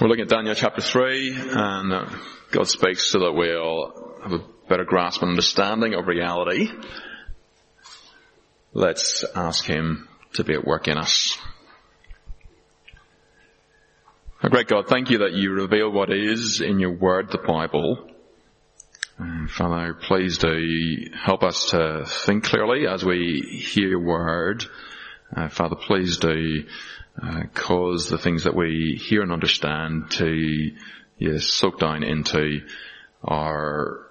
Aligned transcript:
We're 0.00 0.06
looking 0.06 0.22
at 0.22 0.28
Daniel 0.28 0.54
chapter 0.54 0.80
3, 0.80 1.34
and 1.34 1.92
uh, 1.92 2.08
God 2.52 2.68
speaks 2.68 3.10
so 3.10 3.18
that 3.18 3.32
we'll 3.32 4.20
have 4.22 4.32
a 4.32 4.44
better 4.68 4.84
grasp 4.84 5.22
and 5.22 5.30
understanding 5.30 5.94
of 5.94 6.06
reality. 6.06 6.68
Let's 8.72 9.24
ask 9.34 9.64
Him 9.64 10.08
to 10.34 10.44
be 10.44 10.54
at 10.54 10.64
work 10.64 10.86
in 10.86 10.96
us. 10.96 11.36
Our 14.40 14.50
great 14.50 14.68
God, 14.68 14.86
thank 14.86 15.10
you 15.10 15.18
that 15.18 15.32
you 15.32 15.50
reveal 15.50 15.90
what 15.90 16.12
is 16.12 16.60
in 16.60 16.78
your 16.78 16.92
word, 16.92 17.32
the 17.32 17.38
Bible. 17.38 18.08
Father, 19.48 19.94
please 19.94 20.38
do 20.38 21.08
help 21.12 21.42
us 21.42 21.70
to 21.70 22.04
think 22.06 22.44
clearly 22.44 22.86
as 22.86 23.04
we 23.04 23.64
hear 23.74 23.88
your 23.88 24.04
word. 24.04 24.64
Uh, 25.36 25.48
Father, 25.48 25.74
please 25.74 26.18
do 26.18 26.62
uh, 27.22 27.42
cause 27.54 28.08
the 28.08 28.18
things 28.18 28.44
that 28.44 28.54
we 28.54 29.00
hear 29.00 29.22
and 29.22 29.32
understand 29.32 30.10
to 30.12 30.70
yes, 31.18 31.46
soak 31.46 31.80
down 31.80 32.02
into 32.02 32.60
our 33.24 34.06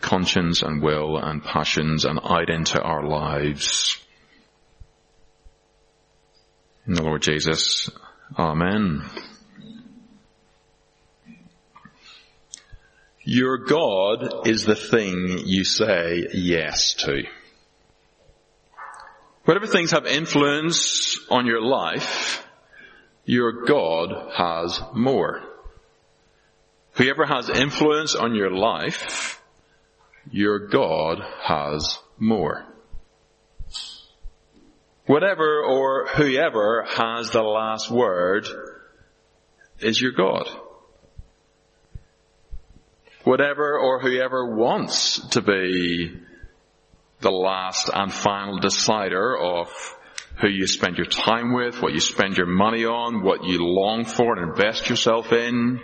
conscience 0.00 0.62
and 0.62 0.82
will 0.82 1.16
and 1.18 1.42
passions 1.42 2.04
and 2.04 2.20
out 2.22 2.50
into 2.50 2.80
our 2.80 3.02
lives. 3.02 3.98
In 6.86 6.94
the 6.94 7.02
Lord 7.02 7.22
Jesus, 7.22 7.90
Amen. 8.38 9.02
Your 13.24 13.58
God 13.58 14.48
is 14.48 14.64
the 14.64 14.74
thing 14.74 15.38
you 15.44 15.64
say 15.64 16.26
yes 16.32 16.94
to. 16.94 17.22
Whatever 19.44 19.66
things 19.66 19.90
have 19.92 20.06
influence 20.06 21.18
on 21.30 21.46
your 21.46 21.60
life, 21.60 22.41
your 23.24 23.64
God 23.64 24.32
has 24.36 24.80
more. 24.94 25.42
Whoever 26.94 27.24
has 27.24 27.48
influence 27.48 28.14
on 28.14 28.34
your 28.34 28.50
life, 28.50 29.40
your 30.30 30.68
God 30.68 31.22
has 31.42 31.98
more. 32.18 32.66
Whatever 35.06 35.62
or 35.62 36.06
whoever 36.08 36.84
has 36.88 37.30
the 37.30 37.42
last 37.42 37.90
word 37.90 38.46
is 39.80 40.00
your 40.00 40.12
God. 40.12 40.48
Whatever 43.24 43.78
or 43.78 44.00
whoever 44.00 44.54
wants 44.54 45.28
to 45.30 45.42
be 45.42 46.20
the 47.20 47.30
last 47.30 47.88
and 47.92 48.12
final 48.12 48.58
decider 48.58 49.36
of 49.36 49.68
who 50.40 50.48
you 50.48 50.66
spend 50.66 50.96
your 50.96 51.06
time 51.06 51.52
with, 51.52 51.80
what 51.82 51.92
you 51.92 52.00
spend 52.00 52.36
your 52.36 52.46
money 52.46 52.84
on, 52.84 53.22
what 53.22 53.44
you 53.44 53.64
long 53.64 54.04
for 54.04 54.36
and 54.36 54.50
invest 54.50 54.88
yourself 54.88 55.32
in, 55.32 55.80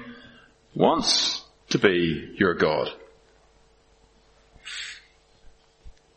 wants 0.74 1.44
to 1.70 1.78
be 1.78 2.34
your 2.38 2.54
God. 2.54 2.90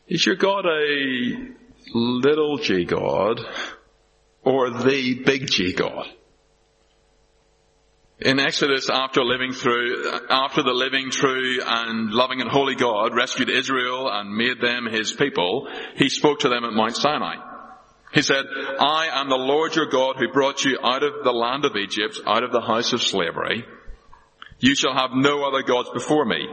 Is 0.07 0.25
your 0.25 0.35
God 0.35 0.65
a 0.65 1.47
little 1.93 2.57
g 2.57 2.85
God 2.85 3.39
or 4.43 4.69
the 4.69 5.23
big 5.23 5.49
G 5.49 5.73
God? 5.73 6.07
In 8.19 8.39
Exodus, 8.39 8.88
after 8.89 9.23
living 9.23 9.51
through, 9.51 10.27
after 10.29 10.61
the 10.61 10.73
living, 10.73 11.09
true, 11.09 11.59
and 11.66 12.11
loving 12.11 12.39
and 12.39 12.49
holy 12.49 12.75
God 12.75 13.16
rescued 13.16 13.49
Israel 13.49 14.07
and 14.11 14.35
made 14.35 14.61
them 14.61 14.85
his 14.85 15.11
people, 15.11 15.67
he 15.95 16.07
spoke 16.07 16.39
to 16.39 16.49
them 16.49 16.63
at 16.63 16.73
Mount 16.73 16.95
Sinai. 16.95 17.50
He 18.13 18.21
said, 18.21 18.45
I 18.79 19.07
am 19.13 19.29
the 19.29 19.35
Lord 19.35 19.75
your 19.75 19.85
God 19.85 20.17
who 20.17 20.31
brought 20.31 20.65
you 20.65 20.77
out 20.83 21.03
of 21.03 21.23
the 21.23 21.31
land 21.31 21.65
of 21.65 21.77
Egypt, 21.77 22.19
out 22.25 22.43
of 22.43 22.51
the 22.51 22.61
house 22.61 22.91
of 22.93 23.01
slavery. 23.01 23.65
You 24.59 24.75
shall 24.75 24.93
have 24.93 25.11
no 25.13 25.43
other 25.43 25.63
gods 25.63 25.89
before 25.93 26.25
me. 26.25 26.45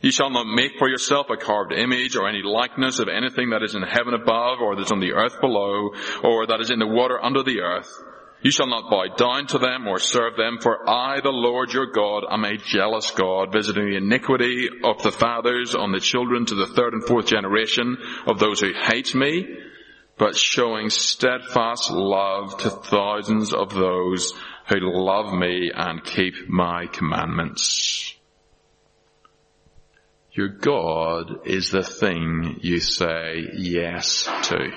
You 0.00 0.10
shall 0.10 0.30
not 0.30 0.46
make 0.46 0.78
for 0.78 0.88
yourself 0.88 1.28
a 1.30 1.36
carved 1.36 1.72
image 1.72 2.14
or 2.14 2.28
any 2.28 2.42
likeness 2.42 2.98
of 2.98 3.08
anything 3.08 3.50
that 3.50 3.62
is 3.62 3.74
in 3.74 3.82
heaven 3.82 4.14
above 4.14 4.60
or 4.60 4.76
that 4.76 4.82
is 4.82 4.92
on 4.92 5.00
the 5.00 5.14
earth 5.14 5.40
below 5.40 5.90
or 6.22 6.46
that 6.46 6.60
is 6.60 6.70
in 6.70 6.78
the 6.78 6.86
water 6.86 7.22
under 7.22 7.42
the 7.42 7.60
earth. 7.60 7.90
You 8.42 8.50
shall 8.50 8.68
not 8.68 8.90
bow 8.90 9.06
down 9.16 9.46
to 9.48 9.58
them 9.58 9.88
or 9.88 9.98
serve 9.98 10.36
them, 10.36 10.58
for 10.60 10.88
I, 10.88 11.20
the 11.20 11.30
Lord 11.30 11.72
your 11.72 11.86
God, 11.86 12.24
am 12.30 12.44
a 12.44 12.58
jealous 12.58 13.10
God, 13.10 13.50
visiting 13.50 13.90
the 13.90 13.96
iniquity 13.96 14.68
of 14.84 15.02
the 15.02 15.10
fathers 15.10 15.74
on 15.74 15.90
the 15.90 16.00
children 16.00 16.44
to 16.46 16.54
the 16.54 16.66
third 16.66 16.92
and 16.92 17.02
fourth 17.02 17.26
generation 17.26 17.96
of 18.26 18.38
those 18.38 18.60
who 18.60 18.72
hate 18.72 19.14
me, 19.14 19.56
but 20.18 20.36
showing 20.36 20.90
steadfast 20.90 21.90
love 21.90 22.56
to 22.58 22.70
thousands 22.70 23.52
of 23.52 23.74
those 23.74 24.32
who 24.68 24.78
love 24.80 25.32
me 25.32 25.70
and 25.74 26.04
keep 26.04 26.48
my 26.48 26.86
commandments. 26.86 28.14
Your 30.32 30.48
God 30.48 31.46
is 31.46 31.70
the 31.70 31.82
thing 31.82 32.58
you 32.60 32.80
say 32.80 33.48
yes 33.54 34.28
to 34.44 34.70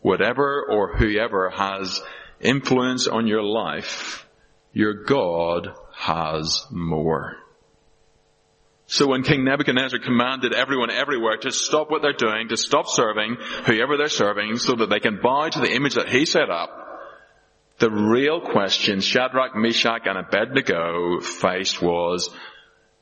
whatever 0.00 0.66
or 0.68 0.96
whoever 0.96 1.50
has 1.50 2.00
influence 2.40 3.06
on 3.06 3.26
your 3.26 3.42
life, 3.42 4.26
your 4.72 5.04
God 5.04 5.68
has 5.94 6.66
more. 6.70 7.36
So 8.90 9.06
when 9.06 9.22
King 9.22 9.44
Nebuchadnezzar 9.44 10.00
commanded 10.00 10.52
everyone 10.52 10.90
everywhere 10.90 11.36
to 11.36 11.52
stop 11.52 11.92
what 11.92 12.02
they're 12.02 12.12
doing, 12.12 12.48
to 12.48 12.56
stop 12.56 12.88
serving 12.88 13.36
whoever 13.64 13.96
they're 13.96 14.08
serving 14.08 14.56
so 14.56 14.74
that 14.74 14.90
they 14.90 14.98
can 14.98 15.20
bow 15.22 15.48
to 15.48 15.60
the 15.60 15.72
image 15.72 15.94
that 15.94 16.08
he 16.08 16.26
set 16.26 16.50
up, 16.50 16.70
the 17.78 17.88
real 17.88 18.40
question 18.40 19.00
Shadrach, 19.00 19.54
Meshach 19.54 20.02
and 20.06 20.18
Abednego 20.18 21.20
faced 21.20 21.80
was, 21.80 22.30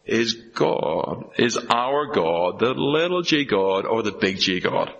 is 0.04 0.34
God, 0.54 1.31
is 1.38 1.56
our 1.71 2.12
God 2.12 2.59
the 2.59 2.75
little 2.75 3.22
g 3.22 3.47
God 3.47 3.87
or 3.87 4.03
the 4.03 4.12
big 4.12 4.41
G 4.41 4.60
God? 4.60 4.93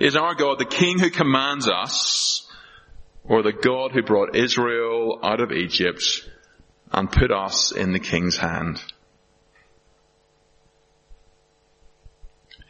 Is 0.00 0.16
our 0.16 0.34
God 0.34 0.58
the 0.58 0.64
King 0.64 0.98
who 0.98 1.10
commands 1.10 1.68
us, 1.68 2.50
or 3.22 3.44
the 3.44 3.52
God 3.52 3.92
who 3.92 4.02
brought 4.02 4.34
Israel 4.34 5.20
out 5.22 5.40
of 5.40 5.52
Egypt 5.52 6.28
and 6.92 7.08
put 7.12 7.30
us 7.30 7.70
in 7.70 7.92
the 7.92 8.00
King's 8.00 8.36
hand? 8.36 8.82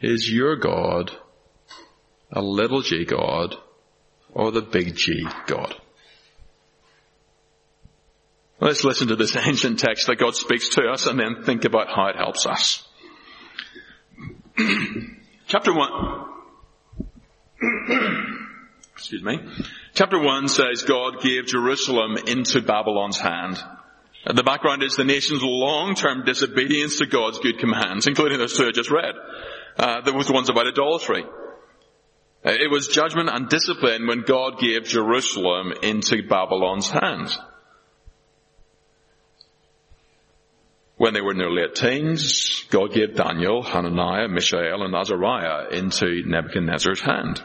Is 0.01 0.31
your 0.31 0.55
God 0.57 1.11
a 2.31 2.41
little 2.41 2.81
g 2.81 3.05
God 3.05 3.55
or 4.33 4.51
the 4.51 4.61
big 4.61 4.95
G 4.95 5.25
God? 5.47 5.75
Let's 8.59 8.83
listen 8.83 9.07
to 9.09 9.15
this 9.15 9.35
ancient 9.47 9.79
text 9.79 10.07
that 10.07 10.17
God 10.17 10.35
speaks 10.35 10.69
to 10.69 10.83
us 10.83 11.07
and 11.07 11.19
then 11.19 11.43
think 11.43 11.65
about 11.65 11.87
how 11.87 12.07
it 12.07 12.15
helps 12.15 12.45
us. 12.45 12.87
Chapter 15.47 15.73
1. 15.73 16.25
Excuse 18.93 19.23
me. 19.23 19.39
Chapter 19.93 20.19
1 20.19 20.47
says 20.47 20.83
God 20.83 21.21
gave 21.21 21.47
Jerusalem 21.47 22.17
into 22.27 22.61
Babylon's 22.61 23.19
hand. 23.19 23.61
The 24.25 24.43
background 24.43 24.81
is 24.81 24.95
the 24.95 25.03
nation's 25.03 25.43
long-term 25.43 26.23
disobedience 26.25 26.97
to 26.97 27.05
God's 27.05 27.39
good 27.39 27.59
commands, 27.59 28.07
including 28.07 28.39
those 28.39 28.57
two 28.57 28.67
I 28.67 28.71
just 28.71 28.89
read. 28.89 29.13
Uh, 29.77 30.01
there 30.01 30.13
was 30.13 30.27
the 30.27 30.33
ones 30.33 30.49
about 30.49 30.67
idolatry. 30.67 31.23
Uh, 32.45 32.51
it 32.51 32.69
was 32.71 32.87
judgment 32.87 33.29
and 33.29 33.49
discipline 33.49 34.07
when 34.07 34.21
God 34.21 34.59
gave 34.59 34.85
Jerusalem 34.85 35.73
into 35.81 36.27
Babylon's 36.27 36.89
hands. 36.89 37.37
When 40.97 41.13
they 41.13 41.21
were 41.21 41.31
in 41.31 41.37
their 41.37 41.51
late 41.51 41.75
teens, 41.75 42.65
God 42.69 42.93
gave 42.93 43.15
Daniel, 43.15 43.61
Hananiah, 43.61 44.29
Mishael, 44.29 44.83
and 44.83 44.95
Azariah 44.95 45.69
into 45.71 46.23
Nebuchadnezzar's 46.25 47.01
hand. 47.01 47.43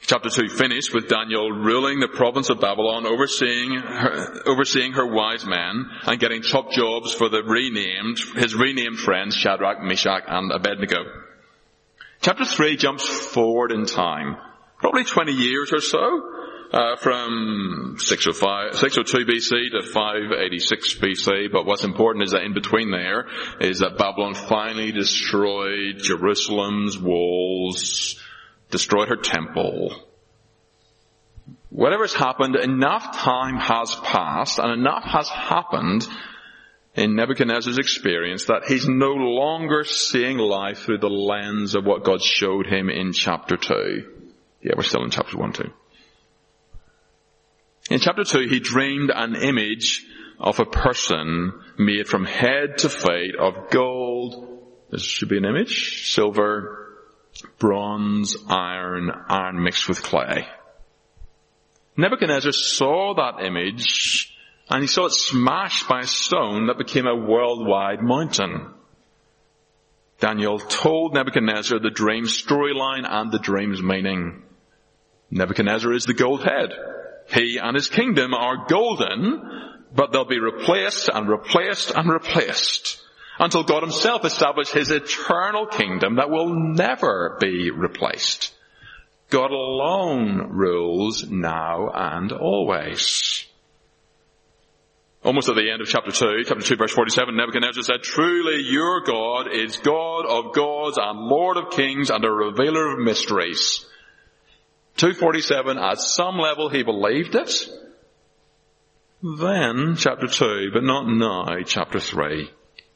Chapter 0.00 0.30
2 0.30 0.48
finished 0.48 0.94
with 0.94 1.08
Daniel 1.08 1.50
ruling 1.50 2.00
the 2.00 2.08
province 2.08 2.50
of 2.50 2.60
Babylon, 2.60 3.06
overseeing 3.06 3.74
her, 3.74 4.42
overseeing 4.46 4.92
her 4.92 5.06
wise 5.06 5.44
men, 5.44 5.86
and 6.04 6.20
getting 6.20 6.42
top 6.42 6.70
jobs 6.72 7.12
for 7.12 7.28
the 7.28 7.42
renamed, 7.42 8.18
his 8.36 8.54
renamed 8.54 8.98
friends 8.98 9.36
Shadrach, 9.36 9.82
Meshach, 9.82 10.24
and 10.26 10.50
Abednego. 10.50 11.04
Chapter 12.20 12.44
3 12.44 12.76
jumps 12.76 13.08
forward 13.08 13.70
in 13.70 13.86
time, 13.86 14.36
probably 14.78 15.04
20 15.04 15.32
years 15.32 15.72
or 15.72 15.80
so, 15.80 16.38
uh, 16.72 16.96
from 16.96 17.96
605, 17.98 18.76
602 18.76 19.24
BC 19.24 19.70
to 19.70 19.82
586 19.86 20.94
BC, 20.96 21.52
but 21.52 21.64
what's 21.64 21.84
important 21.84 22.24
is 22.24 22.32
that 22.32 22.42
in 22.42 22.54
between 22.54 22.90
there 22.90 23.26
is 23.60 23.78
that 23.78 23.96
Babylon 23.96 24.34
finally 24.34 24.90
destroyed 24.90 25.98
Jerusalem's 25.98 26.98
walls, 26.98 28.20
destroyed 28.70 29.08
her 29.08 29.16
temple. 29.16 29.94
Whatever's 31.70 32.14
happened, 32.14 32.56
enough 32.56 33.16
time 33.16 33.56
has 33.56 33.94
passed 33.94 34.58
and 34.58 34.72
enough 34.72 35.04
has 35.04 35.28
happened 35.28 36.06
in 36.98 37.14
Nebuchadnezzar's 37.14 37.78
experience 37.78 38.46
that 38.46 38.64
he's 38.66 38.88
no 38.88 39.12
longer 39.12 39.84
seeing 39.84 40.38
life 40.38 40.80
through 40.80 40.98
the 40.98 41.08
lens 41.08 41.74
of 41.74 41.84
what 41.84 42.04
God 42.04 42.20
showed 42.20 42.66
him 42.66 42.90
in 42.90 43.12
chapter 43.12 43.56
2. 43.56 44.14
Yeah, 44.62 44.72
we're 44.76 44.82
still 44.82 45.04
in 45.04 45.10
chapter 45.10 45.38
1 45.38 45.52
too. 45.52 45.72
In 47.90 48.00
chapter 48.00 48.24
2, 48.24 48.48
he 48.48 48.60
dreamed 48.60 49.10
an 49.14 49.36
image 49.36 50.04
of 50.38 50.60
a 50.60 50.66
person 50.66 51.52
made 51.78 52.06
from 52.06 52.24
head 52.24 52.78
to 52.78 52.88
feet 52.88 53.34
of 53.38 53.70
gold. 53.70 54.62
This 54.90 55.02
should 55.02 55.28
be 55.28 55.38
an 55.38 55.44
image. 55.44 56.12
Silver, 56.12 56.98
bronze, 57.58 58.36
iron, 58.48 59.10
iron 59.28 59.62
mixed 59.62 59.88
with 59.88 60.02
clay. 60.02 60.46
Nebuchadnezzar 61.96 62.52
saw 62.52 63.14
that 63.14 63.44
image 63.44 64.32
and 64.70 64.82
he 64.82 64.86
saw 64.86 65.06
it 65.06 65.12
smashed 65.12 65.88
by 65.88 66.00
a 66.00 66.06
stone 66.06 66.66
that 66.66 66.78
became 66.78 67.06
a 67.06 67.16
worldwide 67.16 68.02
mountain. 68.02 68.68
Daniel 70.20 70.58
told 70.58 71.14
Nebuchadnezzar 71.14 71.78
the 71.78 71.90
dream's 71.90 72.42
storyline 72.42 73.06
and 73.08 73.30
the 73.30 73.38
dream's 73.38 73.80
meaning. 73.80 74.42
Nebuchadnezzar 75.30 75.92
is 75.92 76.04
the 76.04 76.14
gold 76.14 76.42
head. 76.42 76.72
He 77.28 77.58
and 77.58 77.74
his 77.74 77.88
kingdom 77.88 78.34
are 78.34 78.66
golden, 78.68 79.42
but 79.94 80.12
they'll 80.12 80.24
be 80.24 80.40
replaced 80.40 81.08
and 81.08 81.28
replaced 81.28 81.92
and 81.94 82.10
replaced 82.10 83.00
until 83.38 83.62
God 83.62 83.82
himself 83.82 84.24
establishes 84.24 84.74
his 84.74 84.90
eternal 84.90 85.66
kingdom 85.66 86.16
that 86.16 86.30
will 86.30 86.52
never 86.74 87.36
be 87.40 87.70
replaced. 87.70 88.52
God 89.30 89.50
alone 89.50 90.48
rules 90.50 91.28
now 91.30 91.90
and 91.94 92.32
always. 92.32 93.44
Almost 95.28 95.50
at 95.50 95.56
the 95.56 95.70
end 95.70 95.82
of 95.82 95.88
chapter 95.88 96.10
2, 96.10 96.44
chapter 96.46 96.64
2 96.64 96.76
verse 96.76 96.92
47, 96.94 97.36
Nebuchadnezzar 97.36 97.82
said, 97.82 98.02
Truly 98.02 98.62
your 98.62 99.02
God 99.02 99.52
is 99.52 99.76
God 99.76 100.24
of 100.24 100.54
gods 100.54 100.96
and 100.98 101.18
Lord 101.18 101.58
of 101.58 101.68
kings 101.68 102.08
and 102.08 102.24
a 102.24 102.30
revealer 102.30 102.94
of 102.94 103.00
mysteries. 103.00 103.84
247, 104.96 105.76
at 105.76 106.00
some 106.00 106.38
level 106.38 106.70
he 106.70 106.82
believed 106.82 107.34
it. 107.34 107.68
Then, 109.22 109.96
chapter 109.98 110.28
2, 110.28 110.70
but 110.72 110.82
not 110.82 111.06
now, 111.06 111.62
chapter 111.62 112.00
3. 112.00 112.50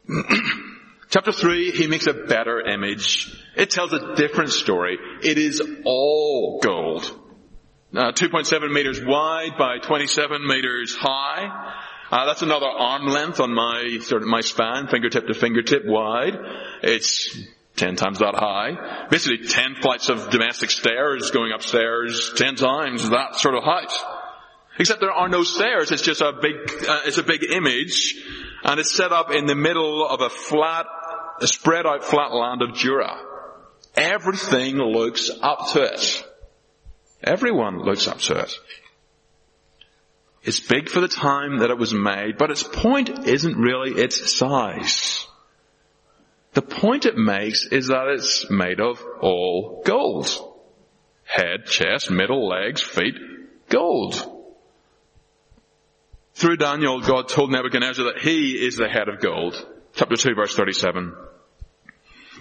chapter 1.11 1.33
3, 1.33 1.73
he 1.73 1.87
makes 1.87 2.07
a 2.07 2.15
better 2.15 2.63
image. 2.63 3.31
It 3.57 3.69
tells 3.69 3.93
a 3.93 4.15
different 4.15 4.53
story. 4.53 4.97
It 5.23 5.37
is 5.37 5.61
all 5.85 6.61
gold. 6.63 7.15
Uh, 7.95 8.13
2.7 8.13 8.73
meters 8.73 9.03
wide 9.05 9.59
by 9.59 9.77
27 9.77 10.49
meters 10.49 10.97
high. 10.97 11.91
Uh, 12.13 12.27
that's 12.27 12.43
another 12.43 12.67
arm 12.67 13.07
length 13.07 13.41
on 13.41 13.55
my 13.55 13.99
sort 14.03 14.21
of 14.21 14.29
my 14.29 14.43
span, 14.43 14.87
fingertip 14.87 15.27
to 15.29 15.33
fingertip 15.33 15.87
wide. 15.87 16.39
It's 16.83 17.39
ten 17.75 17.97
times 17.97 18.19
that 18.19 18.35
high. 18.35 19.09
Basically 19.09 19.49
ten 19.49 19.77
flights 19.81 20.11
of 20.11 20.29
domestic 20.29 20.69
stairs 20.69 21.31
going 21.31 21.53
upstairs 21.53 22.35
ten 22.37 22.55
times 22.55 23.09
that 23.09 23.37
sort 23.37 23.55
of 23.55 23.65
height. 23.65 23.91
Except 24.79 25.01
there 25.01 25.11
are 25.11 25.31
no 25.31 25.43
stairs, 25.43 25.91
it's 25.91 26.03
just 26.03 26.21
a 26.21 26.33
big, 26.33 26.55
uh, 26.87 27.01
it's 27.07 27.17
a 27.17 27.23
big 27.23 27.45
image, 27.45 28.15
and 28.63 28.79
it's 28.79 28.95
set 28.95 29.13
up 29.13 29.31
in 29.31 29.47
the 29.47 29.55
middle 29.55 30.07
of 30.07 30.21
a 30.21 30.29
flat, 30.29 30.87
a 31.41 31.47
spread 31.47 31.87
out 31.87 32.05
flat 32.05 32.33
land 32.35 32.61
of 32.61 32.77
Dura. 32.79 33.21
Everything 33.97 34.77
looks 34.77 35.31
up 35.41 35.73
to 35.73 35.83
it. 35.83 36.25
Everyone 37.23 37.79
looks 37.79 38.07
up 38.07 38.19
to 38.19 38.39
it. 38.39 38.55
It's 40.45 40.61
big 40.61 40.89
for 40.89 41.01
the 41.01 41.09
time 41.09 41.59
that 41.59 41.71
it 41.71 41.79
was 41.79 41.95
made, 41.95 42.37
but 42.37 42.51
its 42.51 42.63
point 42.63 43.27
isn't 43.27 43.57
really 43.57 43.93
its 43.93 44.37
size. 44.37 45.27
The 46.55 46.63
point 46.63 47.07
it 47.07 47.17
makes 47.17 47.65
is 47.67 47.89
that 47.89 48.09
it's 48.09 48.51
made 48.51 48.81
of 48.81 49.03
all 49.21 49.83
gold. 49.85 50.29
Head, 51.25 51.67
chest, 51.67 52.11
middle, 52.11 52.49
legs, 52.49 52.83
feet, 52.83 53.15
gold. 53.69 54.29
Through 56.35 56.57
Daniel, 56.57 57.01
God 57.01 57.29
told 57.29 57.53
Nebuchadnezzar 57.53 58.07
that 58.07 58.19
he 58.19 58.53
is 58.53 58.77
the 58.77 58.89
head 58.89 59.09
of 59.09 59.21
gold. 59.21 59.55
Chapter 59.95 60.17
2 60.17 60.35
verse 60.35 60.57
37. 60.57 61.15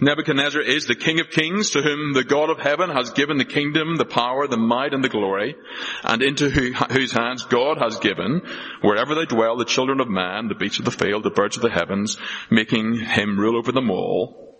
Nebuchadnezzar 0.03 0.63
is 0.63 0.87
the 0.87 0.95
King 0.95 1.19
of 1.19 1.29
Kings 1.29 1.69
to 1.71 1.81
whom 1.83 2.13
the 2.13 2.23
God 2.23 2.49
of 2.49 2.57
heaven 2.57 2.89
has 2.89 3.11
given 3.11 3.37
the 3.37 3.45
kingdom, 3.45 3.97
the 3.97 4.05
power, 4.05 4.47
the 4.47 4.57
might, 4.57 4.95
and 4.95 5.03
the 5.03 5.09
glory, 5.09 5.55
and 6.03 6.23
into 6.23 6.49
whose 6.49 7.11
hands 7.11 7.43
God 7.43 7.77
has 7.77 7.99
given, 7.99 8.41
wherever 8.81 9.13
they 9.13 9.25
dwell, 9.25 9.57
the 9.57 9.63
children 9.63 9.99
of 9.99 10.09
man, 10.09 10.47
the 10.47 10.55
beasts 10.55 10.79
of 10.79 10.85
the 10.85 10.91
field, 10.91 11.21
the 11.21 11.29
birds 11.29 11.55
of 11.55 11.61
the 11.61 11.69
heavens, 11.69 12.17
making 12.49 12.95
him 12.95 13.39
rule 13.39 13.55
over 13.55 13.71
them 13.71 13.91
all. 13.91 14.57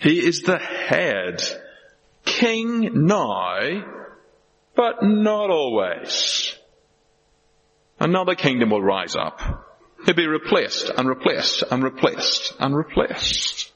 He 0.00 0.18
is 0.18 0.42
the 0.42 0.56
head, 0.56 1.42
king 2.24 3.06
now, 3.06 3.84
but 4.74 5.02
not 5.02 5.50
always. 5.50 6.54
Another 7.98 8.34
kingdom 8.34 8.70
will 8.70 8.82
rise 8.82 9.14
up. 9.14 9.42
He'll 10.06 10.14
be 10.14 10.26
replaced 10.26 10.88
and 10.88 11.06
replaced 11.06 11.64
and 11.70 11.84
replaced 11.84 12.54
and 12.58 12.74
replaced 12.74 13.69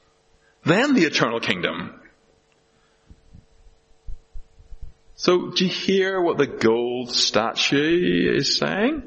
then 0.64 0.94
the 0.94 1.04
eternal 1.04 1.40
kingdom. 1.40 2.00
So 5.14 5.50
do 5.50 5.64
you 5.64 5.70
hear 5.70 6.20
what 6.20 6.38
the 6.38 6.46
gold 6.46 7.12
statue 7.12 8.34
is 8.36 8.56
saying? 8.58 9.02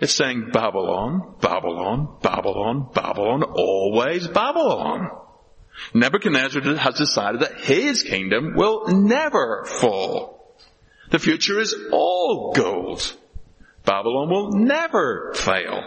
It's 0.00 0.14
saying 0.14 0.50
Babylon, 0.52 1.34
Babylon, 1.40 2.16
Babylon, 2.22 2.88
Babylon, 2.92 3.42
always 3.42 4.26
Babylon. 4.26 5.10
Nebuchadnezzar 5.92 6.62
has 6.76 6.94
decided 6.94 7.40
that 7.42 7.60
his 7.60 8.02
kingdom 8.02 8.54
will 8.54 8.88
never 8.88 9.64
fall. 9.64 10.56
The 11.10 11.18
future 11.18 11.60
is 11.60 11.74
all 11.92 12.52
gold. 12.54 13.16
Babylon 13.84 14.30
will 14.30 14.50
never 14.52 15.32
fail. 15.34 15.84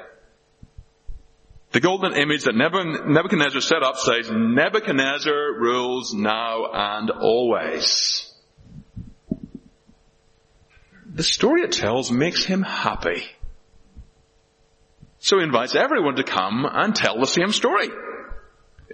The 1.72 1.82
golden 1.82 2.14
image 2.14 2.44
that 2.44 2.56
Nebuchadnezzar 2.56 3.62
set 3.62 3.84
up 3.84 3.98
says, 3.98 4.32
Nebuchadnezzar 4.32 5.54
rules 5.60 6.14
now 6.14 6.72
and 6.74 7.12
always. 7.12 8.34
The 11.14 11.24
story 11.24 11.64
it 11.64 11.74
tells 11.74 12.12
makes 12.12 12.46
him 12.46 12.62
happy. 12.62 13.24
So 15.20 15.40
he 15.40 15.44
invites 15.44 15.76
everyone 15.76 16.16
to 16.16 16.24
come 16.24 16.66
and 16.72 16.96
tell 16.96 17.20
the 17.20 17.28
same 17.28 17.52
story. 17.52 17.90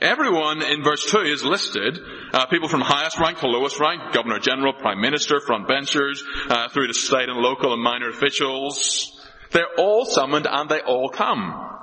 Everyone 0.01 0.63
in 0.63 0.83
verse 0.83 1.11
2 1.11 1.19
is 1.19 1.43
listed, 1.43 1.99
uh, 2.33 2.47
people 2.47 2.67
from 2.67 2.81
highest 2.81 3.19
rank 3.19 3.39
to 3.39 3.47
lowest 3.47 3.79
rank, 3.79 4.13
governor 4.13 4.39
general, 4.39 4.73
prime 4.73 4.99
minister, 4.99 5.39
front 5.39 5.67
benchers, 5.67 6.23
uh, 6.49 6.69
through 6.69 6.87
to 6.87 6.93
state 6.93 7.29
and 7.29 7.37
local 7.37 7.73
and 7.73 7.83
minor 7.83 8.09
officials. 8.09 9.21
They're 9.51 9.75
all 9.77 10.05
summoned 10.05 10.47
and 10.49 10.67
they 10.67 10.79
all 10.79 11.09
come. 11.09 11.82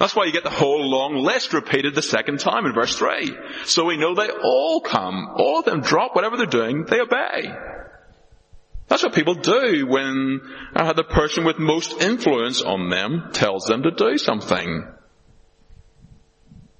That's 0.00 0.16
why 0.16 0.24
you 0.24 0.32
get 0.32 0.44
the 0.44 0.50
whole 0.50 0.88
long 0.88 1.16
list 1.16 1.52
repeated 1.52 1.94
the 1.94 2.00
second 2.00 2.40
time 2.40 2.64
in 2.64 2.72
verse 2.72 2.96
3. 2.96 3.36
So 3.66 3.84
we 3.84 3.98
know 3.98 4.14
they 4.14 4.30
all 4.30 4.80
come. 4.80 5.28
All 5.36 5.58
of 5.58 5.66
them 5.66 5.82
drop 5.82 6.16
whatever 6.16 6.38
they're 6.38 6.46
doing, 6.46 6.86
they 6.86 7.00
obey. 7.00 7.52
That's 8.88 9.02
what 9.02 9.14
people 9.14 9.34
do 9.34 9.86
when 9.86 10.40
uh, 10.74 10.94
the 10.94 11.04
person 11.04 11.44
with 11.44 11.58
most 11.58 12.00
influence 12.00 12.62
on 12.62 12.88
them 12.88 13.28
tells 13.34 13.66
them 13.66 13.82
to 13.82 13.90
do 13.90 14.16
something. 14.16 14.90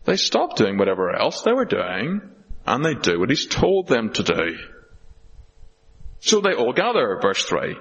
They 0.07 0.17
stop 0.17 0.57
doing 0.57 0.79
whatever 0.79 1.15
else 1.15 1.43
they 1.43 1.53
were 1.53 1.67
doing 1.67 2.23
and 2.67 2.83
they 2.83 2.95
do 2.95 3.21
what 3.21 3.29
he's 3.29 3.47
told 3.47 3.87
them 3.87 4.15
to 4.15 4.23
do. 4.23 4.57
So 6.21 6.41
they 6.41 6.55
all 6.55 6.73
gather, 6.73 7.19
verse 7.21 7.45
3. 7.45 7.77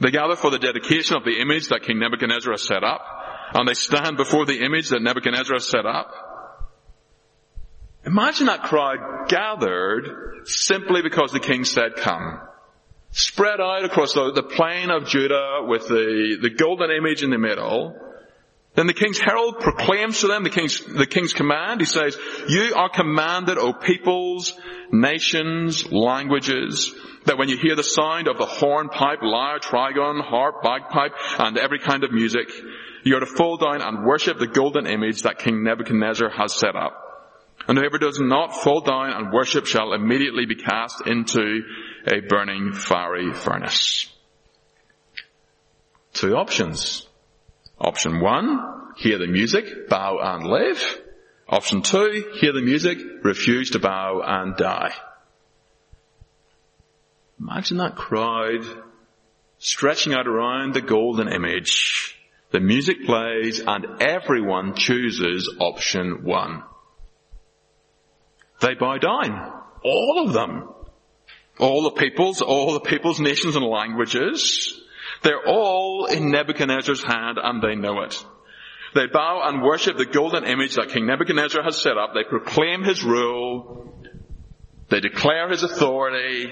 They 0.00 0.10
gather 0.10 0.36
for 0.36 0.50
the 0.50 0.58
dedication 0.58 1.16
of 1.16 1.24
the 1.24 1.38
image 1.38 1.68
that 1.68 1.82
King 1.82 1.98
Nebuchadnezzar 1.98 2.52
has 2.52 2.62
set 2.62 2.82
up 2.82 3.17
and 3.54 3.68
they 3.68 3.74
stand 3.74 4.16
before 4.16 4.46
the 4.46 4.64
image 4.64 4.90
that 4.90 5.02
Nebuchadnezzar 5.02 5.58
set 5.58 5.86
up. 5.86 6.12
Imagine 8.04 8.46
that 8.46 8.62
crowd 8.62 9.28
gathered 9.28 10.48
simply 10.48 11.02
because 11.02 11.32
the 11.32 11.40
king 11.40 11.64
said 11.64 11.96
come. 11.96 12.40
Spread 13.10 13.60
out 13.60 13.84
across 13.84 14.12
the, 14.14 14.32
the 14.32 14.42
plain 14.42 14.90
of 14.90 15.08
Dura 15.08 15.66
with 15.66 15.88
the, 15.88 16.38
the 16.40 16.50
golden 16.50 16.90
image 16.90 17.22
in 17.22 17.30
the 17.30 17.38
middle. 17.38 17.96
Then 18.74 18.86
the 18.86 18.94
king's 18.94 19.18
herald 19.18 19.60
proclaims 19.60 20.20
to 20.20 20.28
them 20.28 20.44
the 20.44 20.50
king's, 20.50 20.80
the 20.80 21.06
king's 21.06 21.32
command. 21.32 21.80
He 21.80 21.86
says, 21.86 22.16
you 22.48 22.74
are 22.76 22.88
commanded, 22.88 23.58
O 23.58 23.72
peoples, 23.72 24.52
nations, 24.92 25.90
languages, 25.90 26.94
that 27.24 27.38
when 27.38 27.48
you 27.48 27.56
hear 27.56 27.74
the 27.74 27.82
sound 27.82 28.28
of 28.28 28.38
the 28.38 28.46
horn, 28.46 28.88
pipe, 28.88 29.18
lyre, 29.22 29.58
trigon, 29.58 30.22
harp, 30.22 30.62
bagpipe, 30.62 31.12
and 31.38 31.58
every 31.58 31.78
kind 31.78 32.04
of 32.04 32.12
music, 32.12 32.48
you 33.04 33.16
are 33.16 33.20
to 33.20 33.26
fall 33.26 33.56
down 33.56 33.82
and 33.82 34.04
worship 34.04 34.38
the 34.38 34.46
golden 34.46 34.86
image 34.86 35.22
that 35.22 35.38
King 35.38 35.62
Nebuchadnezzar 35.62 36.30
has 36.30 36.54
set 36.54 36.76
up. 36.76 37.04
And 37.66 37.76
whoever 37.76 37.98
does 37.98 38.18
not 38.20 38.54
fall 38.54 38.80
down 38.80 39.10
and 39.10 39.32
worship 39.32 39.66
shall 39.66 39.92
immediately 39.92 40.46
be 40.46 40.54
cast 40.54 41.06
into 41.06 41.62
a 42.06 42.20
burning 42.20 42.72
fiery 42.72 43.32
furnace. 43.32 44.10
Two 46.12 46.34
options. 46.34 47.06
Option 47.78 48.20
one, 48.20 48.92
hear 48.96 49.18
the 49.18 49.26
music, 49.26 49.88
bow 49.88 50.18
and 50.20 50.46
live. 50.46 51.00
Option 51.48 51.82
two, 51.82 52.32
hear 52.40 52.52
the 52.52 52.62
music, 52.62 52.98
refuse 53.22 53.70
to 53.70 53.78
bow 53.78 54.22
and 54.24 54.56
die. 54.56 54.92
Imagine 57.40 57.76
that 57.78 57.94
crowd 57.96 58.64
stretching 59.58 60.12
out 60.12 60.26
around 60.26 60.74
the 60.74 60.80
golden 60.80 61.28
image. 61.28 62.17
The 62.50 62.60
music 62.60 63.04
plays 63.04 63.60
and 63.60 64.00
everyone 64.00 64.74
chooses 64.74 65.54
option 65.60 66.24
one. 66.24 66.62
They 68.60 68.74
bow 68.74 68.96
down. 68.98 69.62
All 69.84 70.24
of 70.26 70.32
them. 70.32 70.68
All 71.58 71.82
the 71.82 71.90
peoples, 71.90 72.40
all 72.40 72.72
the 72.72 72.80
peoples, 72.80 73.20
nations 73.20 73.56
and 73.56 73.64
languages. 73.64 74.80
They're 75.22 75.46
all 75.46 76.06
in 76.06 76.30
Nebuchadnezzar's 76.30 77.02
hand 77.02 77.38
and 77.42 77.62
they 77.62 77.74
know 77.74 78.02
it. 78.02 78.24
They 78.94 79.06
bow 79.12 79.42
and 79.44 79.62
worship 79.62 79.98
the 79.98 80.06
golden 80.06 80.44
image 80.44 80.76
that 80.76 80.88
King 80.88 81.06
Nebuchadnezzar 81.06 81.62
has 81.62 81.80
set 81.80 81.98
up. 81.98 82.14
They 82.14 82.24
proclaim 82.24 82.82
his 82.82 83.04
rule. 83.04 83.94
They 84.88 85.00
declare 85.00 85.50
his 85.50 85.62
authority. 85.62 86.50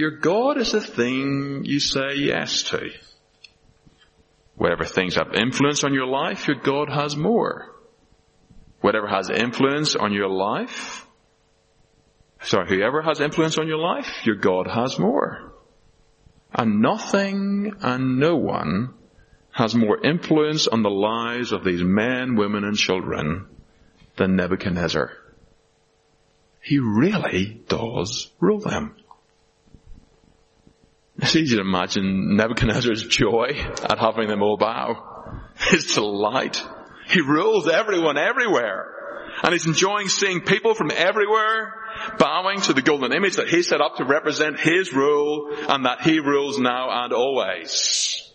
Your 0.00 0.12
God 0.12 0.56
is 0.56 0.72
the 0.72 0.80
thing 0.80 1.66
you 1.66 1.78
say 1.78 2.14
yes 2.14 2.62
to. 2.70 2.88
Whatever 4.56 4.86
things 4.86 5.16
have 5.16 5.34
influence 5.34 5.84
on 5.84 5.92
your 5.92 6.06
life, 6.06 6.48
your 6.48 6.56
God 6.56 6.88
has 6.88 7.16
more. 7.16 7.66
Whatever 8.80 9.06
has 9.08 9.28
influence 9.28 9.96
on 9.96 10.14
your 10.14 10.30
life, 10.30 11.06
sorry, 12.40 12.68
whoever 12.70 13.02
has 13.02 13.20
influence 13.20 13.58
on 13.58 13.68
your 13.68 13.76
life, 13.76 14.08
your 14.24 14.36
God 14.36 14.68
has 14.68 14.98
more. 14.98 15.52
And 16.50 16.80
nothing 16.80 17.74
and 17.82 18.18
no 18.18 18.36
one 18.36 18.94
has 19.52 19.74
more 19.74 20.02
influence 20.02 20.66
on 20.66 20.82
the 20.82 20.88
lives 20.88 21.52
of 21.52 21.62
these 21.62 21.84
men, 21.84 22.36
women 22.36 22.64
and 22.64 22.74
children 22.74 23.48
than 24.16 24.34
Nebuchadnezzar. 24.34 25.12
He 26.62 26.78
really 26.78 27.60
does 27.68 28.30
rule 28.40 28.60
them. 28.60 28.94
It's 31.22 31.36
easy 31.36 31.56
to 31.56 31.60
imagine 31.60 32.36
Nebuchadnezzar's 32.36 33.04
joy 33.04 33.50
at 33.82 33.98
having 33.98 34.28
them 34.28 34.42
all 34.42 34.56
bow. 34.56 35.42
His 35.70 35.94
delight. 35.94 36.62
He 37.08 37.20
rules 37.20 37.68
everyone 37.68 38.16
everywhere. 38.16 38.86
And 39.42 39.52
he's 39.52 39.66
enjoying 39.66 40.08
seeing 40.08 40.40
people 40.40 40.74
from 40.74 40.90
everywhere 40.90 41.74
bowing 42.18 42.62
to 42.62 42.72
the 42.72 42.80
golden 42.80 43.12
image 43.12 43.36
that 43.36 43.48
he 43.48 43.62
set 43.62 43.82
up 43.82 43.96
to 43.96 44.04
represent 44.04 44.58
his 44.58 44.94
rule 44.94 45.54
and 45.68 45.84
that 45.84 46.00
he 46.00 46.20
rules 46.20 46.58
now 46.58 46.88
and 47.04 47.12
always. 47.12 48.32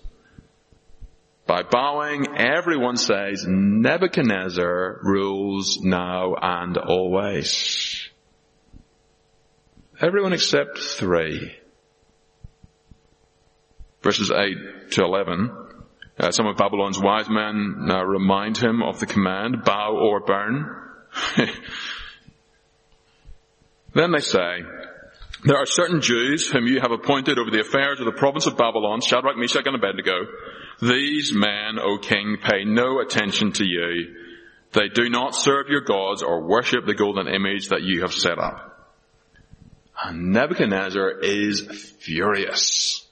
By 1.48 1.63
bowing, 1.63 2.38
everyone 2.38 2.98
says 2.98 3.46
Nebuchadnezzar 3.48 5.00
rules 5.01 5.80
now 5.82 6.36
and 6.39 6.77
always. 6.77 8.10
Everyone 10.00 10.34
except 10.34 10.77
three. 10.77 11.56
Verses 14.05 14.31
8 14.31 14.91
to 14.91 15.03
11. 15.03 15.50
Uh, 16.19 16.29
some 16.29 16.45
of 16.45 16.57
Babylon's 16.57 17.00
wise 17.01 17.27
men 17.27 17.88
uh, 17.89 18.03
remind 18.03 18.55
him 18.55 18.83
of 18.83 19.00
the 19.00 19.07
command, 19.07 19.63
bow 19.65 19.97
or 20.00 20.19
burn. 20.19 20.69
then 23.95 24.12
they 24.12 24.19
say, 24.19 24.62
there 25.43 25.57
are 25.57 25.65
certain 25.65 26.01
Jews 26.01 26.47
whom 26.47 26.67
you 26.67 26.81
have 26.81 26.91
appointed 26.91 27.39
over 27.39 27.50
the 27.50 27.62
affairs 27.62 28.00
of 28.00 28.05
the 28.05 28.12
province 28.12 28.45
of 28.45 28.57
Babylon, 28.57 29.01
Shadrach, 29.01 29.38
Meshach, 29.38 29.65
and 29.65 29.75
Abednego. 29.75 30.27
These 30.83 31.33
men, 31.33 31.79
O 31.81 31.97
king, 31.97 32.38
pay 32.43 32.63
no 32.63 33.00
attention 33.00 33.53
to 33.53 33.65
you. 33.65 34.15
They 34.74 34.88
do 34.88 35.09
not 35.09 35.33
serve 35.33 35.69
your 35.69 35.81
gods 35.81 36.21
or 36.21 36.47
worship 36.47 36.85
the 36.85 36.93
golden 36.93 37.27
image 37.27 37.69
that 37.69 37.81
you 37.81 38.01
have 38.01 38.13
set 38.13 38.38
up. 38.38 38.93
And 40.03 40.31
Nebuchadnezzar 40.31 41.21
is 41.21 41.95
furious. 42.01 43.04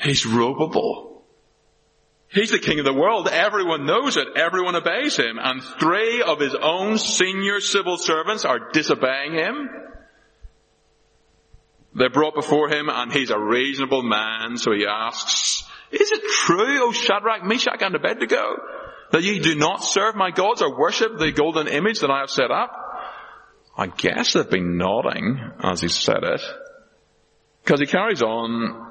He's 0.00 0.24
ropeable. 0.24 1.22
He's 2.30 2.50
the 2.50 2.58
king 2.58 2.78
of 2.78 2.84
the 2.84 2.92
world. 2.92 3.26
Everyone 3.28 3.86
knows 3.86 4.16
it. 4.16 4.28
Everyone 4.36 4.76
obeys 4.76 5.16
him. 5.16 5.38
And 5.40 5.62
three 5.62 6.22
of 6.22 6.38
his 6.38 6.54
own 6.54 6.98
senior 6.98 7.60
civil 7.60 7.96
servants 7.96 8.44
are 8.44 8.70
disobeying 8.70 9.32
him. 9.32 9.70
They're 11.94 12.10
brought 12.10 12.34
before 12.34 12.68
him 12.68 12.88
and 12.90 13.12
he's 13.12 13.30
a 13.30 13.38
reasonable 13.38 14.02
man, 14.02 14.56
so 14.56 14.72
he 14.72 14.86
asks, 14.86 15.64
is 15.90 16.12
it 16.12 16.22
true, 16.22 16.88
O 16.88 16.92
Shadrach, 16.92 17.44
Meshach, 17.44 17.80
and 17.80 17.94
Abednego, 17.94 18.44
that 19.10 19.22
ye 19.22 19.38
do 19.38 19.56
not 19.56 19.82
serve 19.82 20.14
my 20.14 20.30
gods 20.30 20.60
or 20.60 20.78
worship 20.78 21.18
the 21.18 21.32
golden 21.32 21.66
image 21.66 22.00
that 22.00 22.10
I 22.10 22.20
have 22.20 22.30
set 22.30 22.50
up? 22.50 22.70
I 23.76 23.86
guess 23.86 24.34
they've 24.34 24.48
been 24.48 24.76
nodding 24.76 25.40
as 25.60 25.80
he 25.80 25.88
said 25.88 26.22
it. 26.22 26.42
Because 27.64 27.80
he 27.80 27.86
carries 27.86 28.22
on 28.22 28.87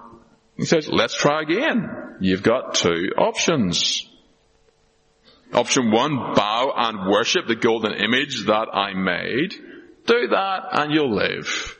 he 0.57 0.65
says, 0.65 0.87
let's 0.87 1.15
try 1.15 1.41
again. 1.43 2.17
You've 2.19 2.43
got 2.43 2.73
two 2.73 3.11
options. 3.17 4.07
Option 5.53 5.91
one, 5.91 6.33
bow 6.33 6.73
and 6.75 7.09
worship 7.09 7.47
the 7.47 7.55
golden 7.55 7.93
image 7.93 8.45
that 8.47 8.67
I 8.73 8.93
made. 8.93 9.53
Do 10.05 10.27
that 10.29 10.61
and 10.71 10.91
you'll 10.91 11.15
live. 11.15 11.77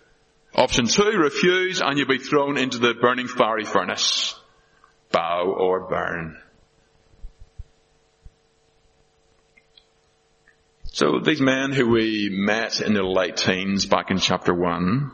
Option 0.56 0.86
two, 0.86 1.12
refuse 1.18 1.82
and 1.82 1.98
you'll 1.98 2.08
be 2.08 2.20
thrown 2.20 2.58
into 2.58 2.78
the 2.78 2.94
burning 2.94 3.28
fiery 3.28 3.66
furnace. 3.66 4.40
Bow 5.12 5.56
or 5.58 5.90
burn. 5.90 6.38
So 10.98 11.20
these 11.20 11.42
men 11.42 11.74
who 11.74 11.90
we 11.90 12.30
met 12.32 12.82
in 12.82 12.94
their 12.94 13.04
late 13.04 13.38
teens 13.38 13.86
back 13.86 14.10
in 14.10 14.18
chapter 14.18 14.54
one, 14.54 15.12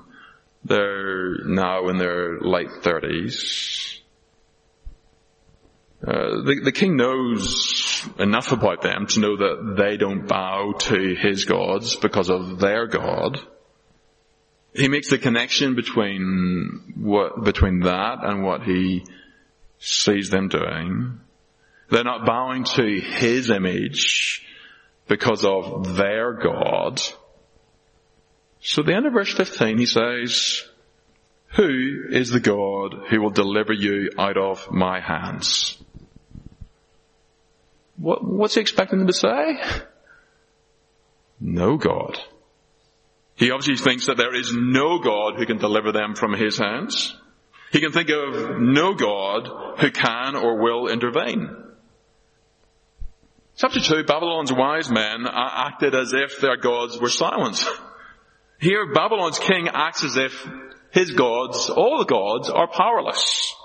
they're 0.65 1.43
now 1.45 1.89
in 1.89 1.97
their 1.97 2.39
late 2.39 2.71
thirties. 2.81 3.99
Uh, 6.05 6.41
the, 6.43 6.61
the 6.65 6.71
king 6.71 6.97
knows 6.97 8.07
enough 8.19 8.51
about 8.51 8.81
them 8.81 9.07
to 9.07 9.19
know 9.21 9.37
that 9.37 9.75
they 9.77 9.95
don't 9.95 10.27
bow 10.27 10.73
to 10.77 11.15
his 11.15 11.45
gods 11.45 11.95
because 11.95 12.29
of 12.29 12.59
their 12.59 12.87
God. 12.87 13.39
He 14.75 14.89
makes 14.89 15.09
the 15.09 15.17
connection 15.17 15.75
between 15.75 16.93
what, 16.97 17.43
between 17.43 17.81
that 17.81 18.19
and 18.23 18.43
what 18.43 18.63
he 18.63 19.05
sees 19.77 20.29
them 20.29 20.49
doing. 20.49 21.19
They're 21.89 22.03
not 22.03 22.25
bowing 22.25 22.63
to 22.63 22.99
his 22.99 23.49
image 23.49 24.45
because 25.07 25.45
of 25.45 25.95
their 25.95 26.33
God. 26.33 27.01
So 28.63 28.81
at 28.81 28.85
the 28.85 28.95
end 28.95 29.05
of 29.05 29.13
verse 29.13 29.31
15 29.31 29.77
he 29.77 29.85
says, 29.85 30.63
Who 31.49 32.05
is 32.09 32.29
the 32.29 32.39
God 32.39 32.95
who 33.09 33.21
will 33.21 33.29
deliver 33.29 33.73
you 33.73 34.09
out 34.17 34.37
of 34.37 34.71
my 34.71 35.01
hands? 35.01 35.77
What, 37.97 38.23
what's 38.23 38.55
he 38.55 38.61
expecting 38.61 38.99
them 38.99 39.07
to 39.07 39.13
say? 39.13 39.61
No 41.41 41.75
God. 41.75 42.17
He 43.35 43.51
obviously 43.51 43.83
thinks 43.83 44.05
that 44.05 44.15
there 44.15 44.33
is 44.33 44.53
no 44.55 44.99
God 44.99 45.35
who 45.35 45.45
can 45.45 45.57
deliver 45.57 45.91
them 45.91 46.15
from 46.15 46.31
his 46.31 46.57
hands. 46.57 47.13
He 47.73 47.81
can 47.81 47.91
think 47.91 48.09
of 48.09 48.61
no 48.61 48.93
God 48.93 49.79
who 49.79 49.91
can 49.91 50.37
or 50.37 50.61
will 50.61 50.87
intervene. 50.87 51.53
Chapter 53.57 53.81
2, 53.81 54.05
Babylon's 54.05 54.53
wise 54.53 54.89
men 54.89 55.27
acted 55.27 55.93
as 55.93 56.13
if 56.13 56.39
their 56.39 56.55
gods 56.55 56.97
were 56.97 57.09
silent. 57.09 57.61
Here, 58.59 58.93
Babylon's 58.93 59.39
king 59.39 59.67
acts 59.67 60.03
as 60.03 60.17
if 60.17 60.49
his 60.91 61.11
gods, 61.11 61.69
all 61.69 61.97
the 61.97 62.05
gods, 62.05 62.49
are 62.49 62.67
powerless. 62.67 63.55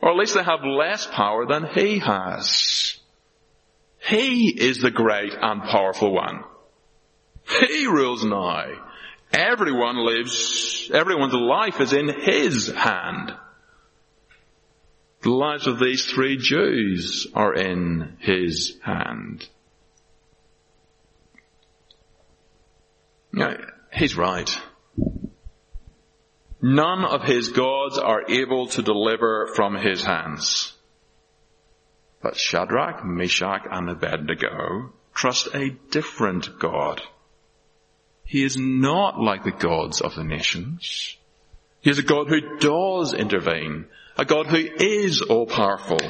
Or 0.00 0.10
at 0.10 0.16
least 0.16 0.34
they 0.34 0.42
have 0.42 0.64
less 0.64 1.06
power 1.06 1.46
than 1.46 1.66
he 1.74 1.98
has. 1.98 2.98
He 3.98 4.48
is 4.48 4.78
the 4.78 4.90
great 4.90 5.34
and 5.34 5.62
powerful 5.62 6.12
one. 6.12 6.44
He 7.60 7.86
rules 7.86 8.24
now. 8.24 8.66
Everyone 9.32 9.96
lives, 9.96 10.90
everyone's 10.92 11.34
life 11.34 11.80
is 11.80 11.92
in 11.92 12.08
his 12.08 12.68
hand. 12.68 13.34
The 15.22 15.30
lives 15.30 15.66
of 15.66 15.80
these 15.80 16.06
three 16.06 16.36
Jews 16.36 17.26
are 17.34 17.54
in 17.54 18.16
his 18.20 18.78
hand. 18.84 19.48
Now, 23.32 23.56
He's 23.96 24.14
right. 24.14 24.50
None 26.60 27.04
of 27.04 27.22
his 27.22 27.48
gods 27.48 27.96
are 27.96 28.28
able 28.28 28.66
to 28.68 28.82
deliver 28.82 29.48
from 29.54 29.74
his 29.74 30.02
hands. 30.02 30.74
But 32.22 32.36
Shadrach, 32.36 33.06
Meshach, 33.06 33.66
and 33.70 33.88
Abednego 33.88 34.92
trust 35.14 35.48
a 35.54 35.70
different 35.90 36.58
God. 36.58 37.00
He 38.24 38.44
is 38.44 38.58
not 38.58 39.18
like 39.18 39.44
the 39.44 39.50
gods 39.50 40.02
of 40.02 40.14
the 40.14 40.24
nations. 40.24 41.16
He 41.80 41.88
is 41.88 41.98
a 41.98 42.02
God 42.02 42.28
who 42.28 42.58
does 42.58 43.14
intervene, 43.14 43.86
a 44.18 44.26
God 44.26 44.46
who 44.46 44.58
is 44.58 45.22
all 45.22 45.46
powerful, 45.46 46.00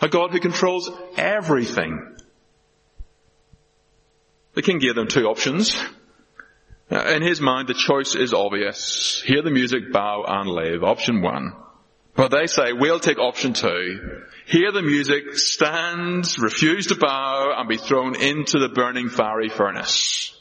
a 0.00 0.08
God 0.08 0.32
who 0.32 0.40
controls 0.40 0.90
everything. 1.16 2.16
The 4.54 4.62
king 4.62 4.78
gave 4.78 4.96
them 4.96 5.06
two 5.06 5.26
options. 5.26 5.80
Uh, 6.90 7.04
in 7.10 7.22
his 7.22 7.40
mind, 7.40 7.68
the 7.68 7.74
choice 7.74 8.16
is 8.16 8.34
obvious. 8.34 9.22
Hear 9.24 9.42
the 9.42 9.50
music, 9.50 9.92
bow 9.92 10.24
and 10.26 10.48
live. 10.48 10.82
Option 10.82 11.22
one. 11.22 11.52
But 12.16 12.32
they 12.32 12.46
say, 12.46 12.72
we'll 12.72 12.98
take 12.98 13.18
option 13.18 13.52
two. 13.52 14.24
Hear 14.46 14.72
the 14.72 14.82
music, 14.82 15.34
stand, 15.34 16.26
refuse 16.38 16.88
to 16.88 16.96
bow, 16.96 17.54
and 17.56 17.68
be 17.68 17.76
thrown 17.76 18.16
into 18.16 18.58
the 18.58 18.68
burning 18.68 19.08
fiery 19.08 19.48
furnace. 19.48 20.36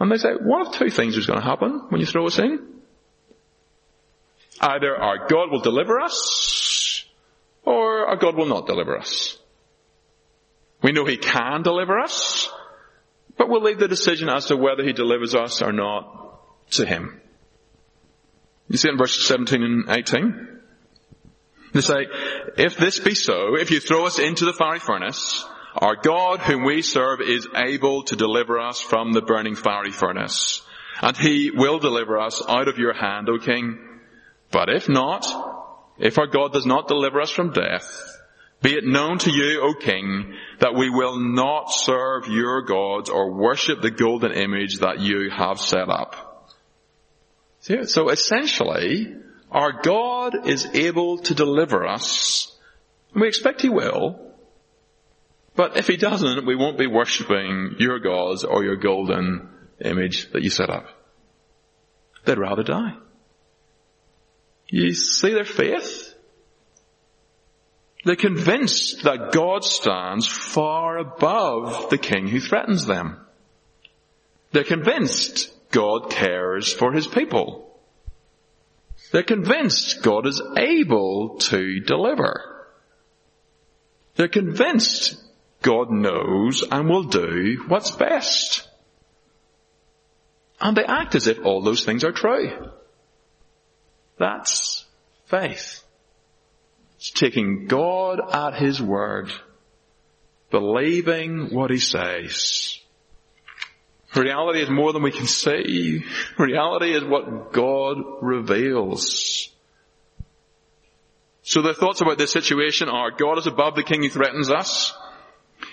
And 0.00 0.10
they 0.10 0.16
say, 0.16 0.30
one 0.32 0.66
of 0.66 0.72
two 0.72 0.90
things 0.90 1.16
is 1.16 1.26
going 1.26 1.38
to 1.38 1.44
happen 1.44 1.86
when 1.90 2.00
you 2.00 2.06
throw 2.06 2.26
us 2.26 2.38
in. 2.38 2.66
Either 4.60 4.96
our 4.96 5.28
God 5.28 5.50
will 5.50 5.60
deliver 5.60 6.00
us, 6.00 7.04
or 7.64 8.08
our 8.08 8.16
God 8.16 8.34
will 8.34 8.46
not 8.46 8.66
deliver 8.66 8.98
us. 8.98 9.38
We 10.82 10.92
know 10.92 11.04
He 11.04 11.16
can 11.16 11.62
deliver 11.62 11.98
us, 11.98 12.49
but 13.40 13.48
we'll 13.48 13.62
leave 13.62 13.78
the 13.78 13.88
decision 13.88 14.28
as 14.28 14.44
to 14.44 14.54
whether 14.54 14.84
He 14.84 14.92
delivers 14.92 15.34
us 15.34 15.62
or 15.62 15.72
not 15.72 16.42
to 16.72 16.84
Him. 16.84 17.22
You 18.68 18.76
see 18.76 18.90
in 18.90 18.98
verses 18.98 19.26
17 19.26 19.62
and 19.62 19.88
18? 19.88 20.60
They 21.72 21.80
say, 21.80 22.06
if 22.58 22.76
this 22.76 22.98
be 22.98 23.14
so, 23.14 23.56
if 23.56 23.70
you 23.70 23.80
throw 23.80 24.04
us 24.04 24.18
into 24.18 24.44
the 24.44 24.52
fiery 24.52 24.78
furnace, 24.78 25.42
our 25.74 25.96
God 25.96 26.40
whom 26.40 26.66
we 26.66 26.82
serve 26.82 27.22
is 27.22 27.48
able 27.56 28.02
to 28.04 28.14
deliver 28.14 28.60
us 28.60 28.78
from 28.78 29.12
the 29.12 29.22
burning 29.22 29.54
fiery 29.54 29.90
furnace, 29.90 30.60
and 31.00 31.16
He 31.16 31.50
will 31.50 31.78
deliver 31.78 32.18
us 32.18 32.42
out 32.46 32.68
of 32.68 32.76
your 32.76 32.92
hand, 32.92 33.30
O 33.30 33.38
King. 33.38 33.78
But 34.50 34.68
if 34.68 34.86
not, 34.86 35.24
if 35.98 36.18
our 36.18 36.26
God 36.26 36.52
does 36.52 36.66
not 36.66 36.88
deliver 36.88 37.22
us 37.22 37.30
from 37.30 37.54
death, 37.54 38.19
be 38.62 38.74
it 38.74 38.84
known 38.84 39.18
to 39.18 39.30
you, 39.30 39.62
O 39.62 39.74
King, 39.74 40.34
that 40.58 40.74
we 40.74 40.90
will 40.90 41.18
not 41.18 41.72
serve 41.72 42.28
your 42.28 42.62
gods 42.62 43.08
or 43.08 43.32
worship 43.32 43.80
the 43.80 43.90
golden 43.90 44.32
image 44.32 44.80
that 44.80 45.00
you 45.00 45.30
have 45.30 45.58
set 45.60 45.88
up. 45.88 46.50
So 47.60 48.10
essentially, 48.10 49.14
our 49.50 49.72
God 49.82 50.46
is 50.46 50.66
able 50.74 51.18
to 51.18 51.34
deliver 51.34 51.86
us, 51.86 52.54
and 53.12 53.22
we 53.22 53.28
expect 53.28 53.62
He 53.62 53.70
will, 53.70 54.34
but 55.56 55.76
if 55.76 55.86
He 55.86 55.96
doesn't, 55.96 56.46
we 56.46 56.56
won't 56.56 56.78
be 56.78 56.86
worshipping 56.86 57.76
your 57.78 57.98
gods 57.98 58.44
or 58.44 58.62
your 58.62 58.76
golden 58.76 59.48
image 59.82 60.30
that 60.32 60.42
you 60.42 60.50
set 60.50 60.70
up. 60.70 60.86
They'd 62.24 62.38
rather 62.38 62.62
die. 62.62 62.94
You 64.68 64.92
see 64.92 65.32
their 65.32 65.44
faith? 65.44 66.09
They're 68.04 68.16
convinced 68.16 69.02
that 69.04 69.32
God 69.32 69.64
stands 69.64 70.26
far 70.26 70.98
above 70.98 71.90
the 71.90 71.98
king 71.98 72.28
who 72.28 72.40
threatens 72.40 72.86
them. 72.86 73.18
They're 74.52 74.64
convinced 74.64 75.52
God 75.70 76.10
cares 76.10 76.72
for 76.72 76.92
his 76.92 77.06
people. 77.06 77.78
They're 79.12 79.22
convinced 79.22 80.02
God 80.02 80.26
is 80.26 80.40
able 80.56 81.38
to 81.38 81.80
deliver. 81.80 82.66
They're 84.16 84.28
convinced 84.28 85.22
God 85.62 85.90
knows 85.90 86.62
and 86.70 86.88
will 86.88 87.04
do 87.04 87.64
what's 87.68 87.90
best. 87.90 88.66
And 90.60 90.76
they 90.76 90.84
act 90.84 91.14
as 91.14 91.26
if 91.26 91.44
all 91.44 91.62
those 91.62 91.84
things 91.84 92.04
are 92.04 92.12
true. 92.12 92.70
That's 94.18 94.84
faith. 95.26 95.79
It's 97.00 97.10
taking 97.12 97.66
God 97.66 98.20
at 98.30 98.60
His 98.60 98.80
word, 98.80 99.32
believing 100.50 101.48
what 101.48 101.70
He 101.70 101.78
says. 101.78 102.78
Reality 104.14 104.60
is 104.60 104.68
more 104.68 104.92
than 104.92 105.02
we 105.02 105.10
can 105.10 105.26
see. 105.26 106.04
Reality 106.38 106.92
is 106.92 107.02
what 107.02 107.54
God 107.54 107.96
reveals. 108.20 109.48
So 111.40 111.62
their 111.62 111.72
thoughts 111.72 112.02
about 112.02 112.18
this 112.18 112.32
situation 112.32 112.90
are, 112.90 113.10
God 113.10 113.38
is 113.38 113.46
above 113.46 113.76
the 113.76 113.82
king 113.82 114.02
who 114.02 114.10
threatens 114.10 114.50
us. 114.50 114.92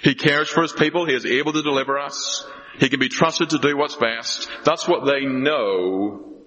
He 0.04 0.16
cares 0.16 0.48
for 0.48 0.62
his 0.62 0.72
people. 0.72 1.06
He 1.06 1.14
is 1.14 1.26
able 1.26 1.52
to 1.52 1.62
deliver 1.62 2.00
us. 2.00 2.48
He 2.80 2.88
can 2.88 3.02
be 3.02 3.10
trusted 3.10 3.50
to 3.50 3.60
do 3.60 3.76
what's 3.76 3.96
best. 3.96 4.48
That's 4.64 4.88
what 4.88 5.06
they 5.06 5.26
know. 5.26 6.38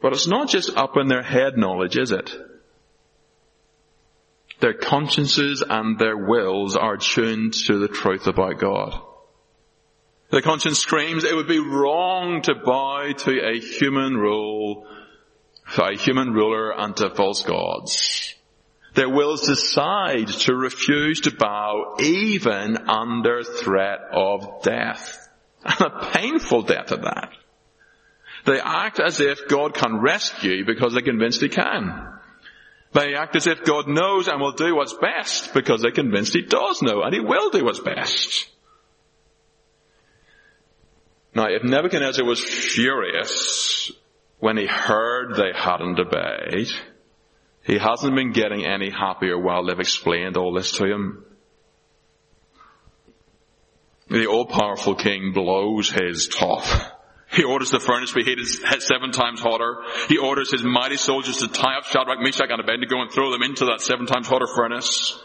But 0.00 0.14
it's 0.14 0.26
not 0.26 0.48
just 0.48 0.74
up 0.78 0.96
in 0.96 1.08
their 1.08 1.22
head 1.22 1.58
knowledge, 1.58 1.98
is 1.98 2.10
it? 2.10 2.32
Their 4.62 4.74
consciences 4.74 5.60
and 5.68 5.98
their 5.98 6.16
wills 6.16 6.76
are 6.76 6.96
tuned 6.96 7.52
to 7.66 7.80
the 7.80 7.88
truth 7.88 8.28
about 8.28 8.60
God. 8.60 8.96
The 10.30 10.40
conscience 10.40 10.78
screams 10.78 11.24
it 11.24 11.34
would 11.34 11.48
be 11.48 11.58
wrong 11.58 12.42
to 12.42 12.54
bow 12.54 13.10
to 13.12 13.40
a 13.44 13.58
human 13.58 14.16
rule, 14.16 14.86
a 15.76 15.96
human 15.96 16.32
ruler 16.32 16.70
and 16.78 16.96
to 16.98 17.10
false 17.10 17.42
gods. 17.42 18.36
Their 18.94 19.08
wills 19.08 19.48
decide 19.48 20.28
to 20.28 20.54
refuse 20.54 21.22
to 21.22 21.34
bow 21.34 21.96
even 21.98 22.88
under 22.88 23.42
threat 23.42 23.98
of 24.12 24.62
death. 24.62 25.18
And 25.64 25.80
a 25.80 26.10
painful 26.12 26.62
death 26.62 26.92
at 26.92 27.02
that. 27.02 27.30
They 28.46 28.60
act 28.60 29.00
as 29.00 29.20
if 29.20 29.48
God 29.48 29.74
can 29.74 30.00
rescue 30.00 30.64
because 30.64 30.92
they're 30.92 31.02
convinced 31.02 31.40
He 31.40 31.48
can. 31.48 32.11
They 32.92 33.14
act 33.14 33.36
as 33.36 33.46
if 33.46 33.64
God 33.64 33.88
knows 33.88 34.28
and 34.28 34.40
will 34.40 34.52
do 34.52 34.76
what's 34.76 34.94
best 34.94 35.54
because 35.54 35.80
they're 35.80 35.92
convinced 35.92 36.34
He 36.34 36.42
does 36.42 36.82
know 36.82 37.02
and 37.02 37.14
He 37.14 37.20
will 37.20 37.50
do 37.50 37.64
what's 37.64 37.80
best. 37.80 38.48
Now, 41.34 41.46
if 41.46 41.64
Nebuchadnezzar 41.64 42.24
was 42.24 42.44
furious 42.44 43.90
when 44.38 44.56
he 44.56 44.66
heard 44.66 45.34
they 45.34 45.52
hadn't 45.54 45.98
obeyed, 45.98 46.68
he 47.62 47.78
hasn't 47.78 48.14
been 48.14 48.32
getting 48.32 48.66
any 48.66 48.90
happier 48.90 49.38
while 49.38 49.64
they've 49.64 49.78
explained 49.78 50.36
all 50.36 50.52
this 50.52 50.72
to 50.72 50.84
him. 50.84 51.24
The 54.10 54.26
all-powerful 54.26 54.96
king 54.96 55.32
blows 55.32 55.90
his 55.90 56.28
top 56.28 56.64
he 57.32 57.44
orders 57.44 57.70
the 57.70 57.80
furnace 57.80 58.10
to 58.10 58.16
be 58.16 58.24
heated 58.24 58.46
seven 58.46 59.10
times 59.10 59.40
hotter. 59.40 59.82
He 60.08 60.18
orders 60.18 60.50
his 60.50 60.62
mighty 60.62 60.96
soldiers 60.96 61.38
to 61.38 61.48
tie 61.48 61.76
up 61.76 61.84
Shadrach, 61.84 62.20
Meshach, 62.20 62.50
and 62.50 62.60
Abednego 62.60 63.00
and 63.00 63.10
throw 63.10 63.30
them 63.30 63.42
into 63.42 63.64
that 63.66 63.80
seven 63.80 64.06
times 64.06 64.28
hotter 64.28 64.46
furnace. 64.46 65.18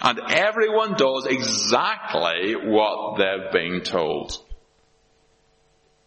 And 0.00 0.20
everyone 0.30 0.94
does 0.94 1.26
exactly 1.26 2.54
what 2.54 3.18
they've 3.18 3.52
been 3.52 3.82
told. 3.82 4.32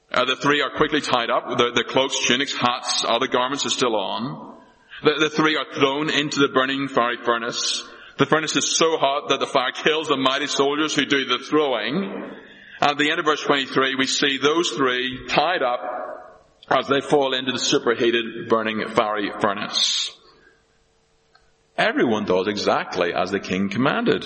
Uh, 0.09 0.25
the 0.25 0.37
three 0.37 0.61
are 0.61 0.75
quickly 0.75 1.01
tied 1.01 1.29
up. 1.29 1.57
Their, 1.57 1.83
cloaks, 1.83 2.25
tunics, 2.25 2.55
hats, 2.55 3.05
other 3.07 3.27
garments 3.27 3.65
are 3.65 3.69
still 3.69 3.95
on. 3.95 4.57
The, 5.03 5.15
the 5.19 5.29
three 5.29 5.57
are 5.57 5.73
thrown 5.73 6.09
into 6.09 6.39
the 6.39 6.49
burning 6.49 6.87
fiery 6.87 7.17
furnace. 7.23 7.87
The 8.17 8.25
furnace 8.25 8.55
is 8.55 8.77
so 8.77 8.97
hot 8.97 9.29
that 9.29 9.39
the 9.39 9.47
fire 9.47 9.71
kills 9.71 10.07
the 10.07 10.17
mighty 10.17 10.47
soldiers 10.47 10.93
who 10.93 11.05
do 11.05 11.25
the 11.25 11.39
throwing. 11.39 12.31
At 12.81 12.97
the 12.97 13.11
end 13.11 13.19
of 13.19 13.25
verse 13.25 13.43
23, 13.43 13.93
we 13.95 14.07
see 14.07 14.39
those 14.39 14.71
three 14.71 15.27
tied 15.27 15.61
up 15.61 15.81
as 16.67 16.87
they 16.87 16.99
fall 16.99 17.35
into 17.35 17.51
the 17.51 17.59
superheated 17.59 18.49
burning 18.49 18.83
fiery 18.89 19.31
furnace. 19.39 20.11
Everyone 21.77 22.25
does 22.25 22.47
exactly 22.47 23.13
as 23.13 23.29
the 23.29 23.39
king 23.39 23.69
commanded. 23.69 24.25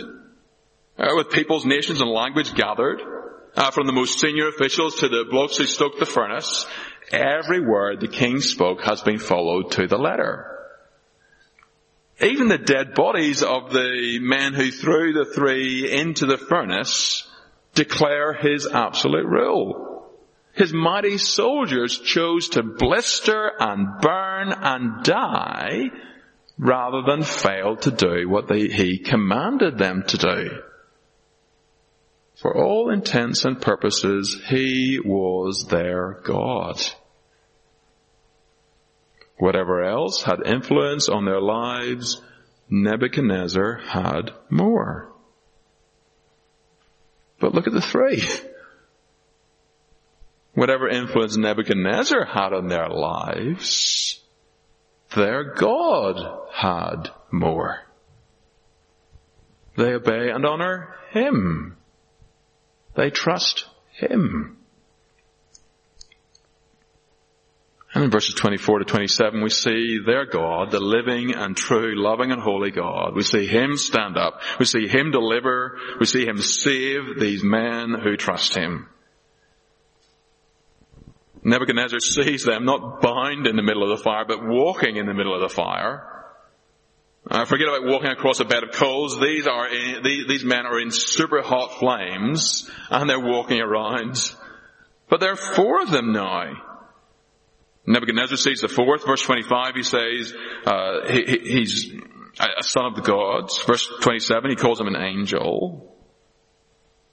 Uh, 0.97 1.09
with 1.15 1.31
peoples, 1.31 1.65
nations 1.65 1.99
and 1.99 2.09
language 2.09 2.53
gathered, 2.53 3.01
uh, 3.57 3.71
from 3.71 3.87
the 3.87 3.93
most 3.93 4.21
senior 4.21 4.47
officials 4.47 4.95
to 4.95 5.09
the 5.09 5.25
blokes 5.29 5.57
who 5.57 5.65
stoked 5.65 5.99
the 5.99 6.05
furnace, 6.05 6.65
every 7.11 7.59
word 7.59 7.99
the 7.99 8.07
king 8.07 8.39
spoke 8.39 8.83
has 8.83 9.01
been 9.01 9.19
followed 9.19 9.71
to 9.71 9.87
the 9.87 9.97
letter. 9.97 10.51
Even 12.21 12.47
the 12.47 12.57
dead 12.57 12.93
bodies 12.93 13.43
of 13.43 13.73
the 13.73 14.19
men 14.21 14.53
who 14.53 14.71
threw 14.71 15.11
the 15.11 15.25
three 15.25 15.91
into 15.91 16.25
the 16.25 16.37
furnace 16.37 17.27
declare 17.75 18.33
his 18.33 18.65
absolute 18.65 19.27
rule. 19.27 20.09
His 20.53 20.73
mighty 20.73 21.17
soldiers 21.17 21.99
chose 21.99 22.49
to 22.49 22.63
blister 22.63 23.51
and 23.59 23.99
burn 24.01 24.53
and 24.53 25.03
die 25.03 25.91
rather 26.57 27.01
than 27.05 27.23
fail 27.23 27.75
to 27.75 27.91
do 27.91 28.29
what 28.29 28.47
they, 28.47 28.69
he 28.69 28.97
commanded 28.99 29.77
them 29.77 30.03
to 30.07 30.17
do. 30.17 30.49
For 32.41 32.55
all 32.55 32.89
intents 32.89 33.43
and 33.45 33.61
purposes, 33.61 34.41
he 34.47 34.99
was 35.03 35.65
their 35.69 36.21
God. 36.23 36.81
Whatever 39.37 39.83
else 39.83 40.23
had 40.23 40.45
influence 40.45 41.09
on 41.09 41.25
their 41.25 41.41
lives, 41.41 42.21
Nebuchadnezzar 42.69 43.81
had 43.85 44.31
more. 44.49 45.14
But 47.39 47.53
look 47.53 47.67
at 47.67 47.73
the 47.73 47.81
three. 47.81 48.23
Whatever 50.53 50.87
influence 50.87 51.35
Nebuchadnezzar 51.35 52.25
had 52.25 52.53
on 52.53 52.67
their 52.67 52.87
lives, 52.89 54.21
their 55.13 55.43
God 55.53 56.17
had 56.53 57.09
more. 57.31 57.81
They 59.75 59.93
obey 59.93 60.29
and 60.29 60.45
honor 60.45 60.95
Him. 61.11 61.77
They 62.95 63.09
trust 63.09 63.65
Him. 63.91 64.57
And 67.95 68.03
in 68.03 68.11
verses 68.11 68.35
24 68.35 68.79
to 68.79 68.85
27, 68.85 69.41
we 69.41 69.49
see 69.49 69.99
their 70.05 70.25
God, 70.25 70.69
the 70.69 70.81
living 70.81 71.33
and 71.33 71.55
true, 71.55 71.93
loving 71.95 72.33
and 72.33 72.41
holy 72.41 72.69
God. 72.69 73.15
We 73.15 73.23
see 73.23 73.47
Him 73.47 73.77
stand 73.77 74.17
up. 74.17 74.41
We 74.59 74.65
see 74.65 74.85
Him 74.85 75.11
deliver. 75.11 75.77
We 75.97 76.05
see 76.05 76.25
Him 76.25 76.41
save 76.41 77.17
these 77.17 77.41
men 77.41 77.95
who 78.03 78.17
trust 78.17 78.53
Him. 78.53 78.89
Nebuchadnezzar 81.41 81.99
sees 82.01 82.43
them 82.43 82.65
not 82.65 83.01
bound 83.01 83.47
in 83.47 83.55
the 83.55 83.63
middle 83.63 83.89
of 83.89 83.97
the 83.97 84.03
fire, 84.03 84.25
but 84.27 84.45
walking 84.45 84.97
in 84.97 85.05
the 85.05 85.13
middle 85.13 85.33
of 85.33 85.49
the 85.49 85.55
fire. 85.55 86.33
Uh, 87.31 87.45
forget 87.45 87.69
about 87.69 87.89
walking 87.89 88.11
across 88.11 88.41
a 88.41 88.45
bed 88.45 88.63
of 88.63 88.71
coals. 88.73 89.21
These 89.21 89.47
are 89.47 89.69
in, 89.69 90.03
these, 90.03 90.27
these 90.27 90.43
men 90.43 90.65
are 90.65 90.81
in 90.81 90.91
super 90.91 91.41
hot 91.41 91.79
flames, 91.79 92.69
and 92.89 93.09
they're 93.09 93.21
walking 93.21 93.61
around. 93.61 94.17
But 95.09 95.21
there 95.21 95.31
are 95.31 95.37
four 95.37 95.81
of 95.81 95.91
them 95.91 96.11
now. 96.11 96.74
Nebuchadnezzar 97.87 98.37
sees 98.37 98.61
the 98.61 98.67
fourth. 98.67 99.05
Verse 99.05 99.21
25, 99.21 99.75
he 99.75 99.83
says 99.83 100.33
uh, 100.65 101.07
he, 101.07 101.23
he's 101.43 101.93
a 102.39 102.63
son 102.63 102.85
of 102.85 102.95
the 102.95 103.01
gods. 103.01 103.63
Verse 103.63 103.87
27, 104.01 104.49
he 104.49 104.55
calls 104.55 104.79
him 104.79 104.87
an 104.87 104.95
angel. 104.95 105.95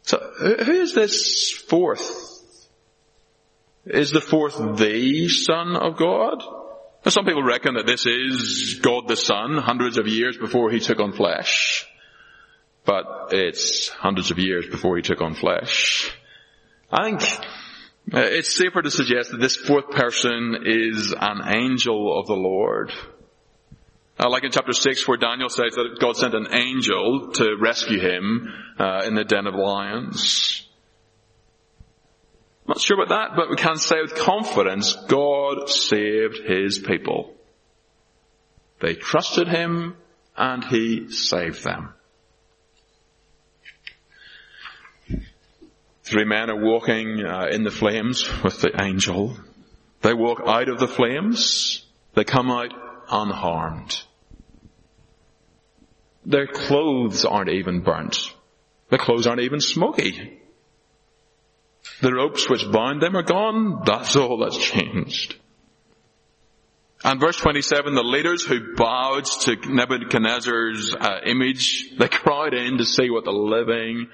So 0.02 0.18
who 0.38 0.72
is 0.72 0.94
this 0.94 1.50
fourth? 1.50 2.30
Is 3.84 4.10
the 4.12 4.20
fourth 4.20 4.56
the 4.78 5.28
Son 5.28 5.76
of 5.76 5.96
God? 5.96 6.42
Now, 7.04 7.10
some 7.10 7.24
people 7.24 7.42
reckon 7.42 7.74
that 7.74 7.86
this 7.86 8.06
is 8.06 8.78
God 8.80 9.08
the 9.08 9.16
Son, 9.16 9.58
hundreds 9.58 9.98
of 9.98 10.06
years 10.06 10.36
before 10.36 10.70
he 10.70 10.78
took 10.78 11.00
on 11.00 11.12
flesh. 11.12 11.86
But 12.84 13.30
it's 13.32 13.88
hundreds 13.88 14.30
of 14.30 14.38
years 14.38 14.66
before 14.68 14.96
he 14.96 15.02
took 15.02 15.20
on 15.20 15.34
flesh. 15.34 16.12
I 16.90 17.10
think 17.10 17.22
it's 18.08 18.56
safer 18.56 18.82
to 18.82 18.90
suggest 18.90 19.30
that 19.30 19.40
this 19.40 19.56
fourth 19.56 19.90
person 19.90 20.64
is 20.64 21.14
an 21.18 21.40
angel 21.46 22.18
of 22.18 22.26
the 22.26 22.34
Lord. 22.34 22.92
Uh, 24.18 24.28
like 24.28 24.44
in 24.44 24.50
chapter 24.50 24.72
6 24.72 25.08
where 25.08 25.16
Daniel 25.16 25.48
says 25.48 25.74
that 25.74 25.96
God 26.00 26.16
sent 26.16 26.34
an 26.34 26.48
angel 26.52 27.32
to 27.32 27.56
rescue 27.58 27.98
him 27.98 28.52
uh, 28.78 29.02
in 29.06 29.14
the 29.14 29.24
den 29.24 29.46
of 29.46 29.54
lions. 29.54 30.66
Not 32.66 32.80
sure 32.80 33.02
about 33.02 33.08
that, 33.08 33.36
but 33.36 33.50
we 33.50 33.56
can 33.56 33.76
say 33.76 34.00
with 34.00 34.14
confidence, 34.14 34.94
God 35.08 35.68
saved 35.68 36.38
His 36.46 36.78
people. 36.78 37.34
They 38.80 38.94
trusted 38.94 39.48
Him 39.48 39.96
and 40.36 40.64
He 40.64 41.10
saved 41.10 41.64
them. 41.64 41.94
Three 46.12 46.24
men 46.26 46.50
are 46.50 46.62
walking 46.62 47.24
uh, 47.24 47.46
in 47.50 47.62
the 47.62 47.70
flames 47.70 48.28
with 48.44 48.60
the 48.60 48.82
angel. 48.82 49.34
They 50.02 50.12
walk 50.12 50.42
out 50.44 50.68
of 50.68 50.78
the 50.78 50.86
flames. 50.86 51.86
They 52.12 52.24
come 52.24 52.50
out 52.50 52.70
unharmed. 53.10 53.98
Their 56.26 56.48
clothes 56.48 57.24
aren't 57.24 57.48
even 57.48 57.80
burnt. 57.80 58.30
Their 58.90 58.98
clothes 58.98 59.26
aren't 59.26 59.40
even 59.40 59.60
smoky. 59.60 60.38
The 62.02 62.12
ropes 62.12 62.46
which 62.46 62.70
bound 62.70 63.00
them 63.00 63.16
are 63.16 63.22
gone. 63.22 63.80
That's 63.86 64.14
all 64.14 64.36
that's 64.36 64.62
changed. 64.62 65.36
And 67.02 67.20
verse 67.20 67.38
27, 67.38 67.94
the 67.94 68.02
leaders 68.02 68.44
who 68.44 68.74
bowed 68.76 69.24
to 69.24 69.56
Nebuchadnezzar's 69.66 70.94
uh, 70.94 71.20
image, 71.24 71.96
they 71.98 72.08
cried 72.08 72.52
in 72.52 72.76
to 72.76 72.84
see 72.84 73.08
what 73.08 73.24
the 73.24 73.32
living 73.32 74.08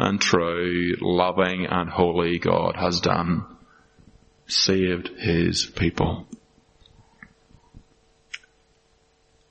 and 0.00 0.20
true, 0.20 0.94
loving 1.00 1.66
and 1.66 1.90
holy 1.90 2.38
God 2.38 2.76
has 2.76 3.00
done. 3.00 3.44
Saved 4.46 5.08
his 5.18 5.66
people. 5.66 6.26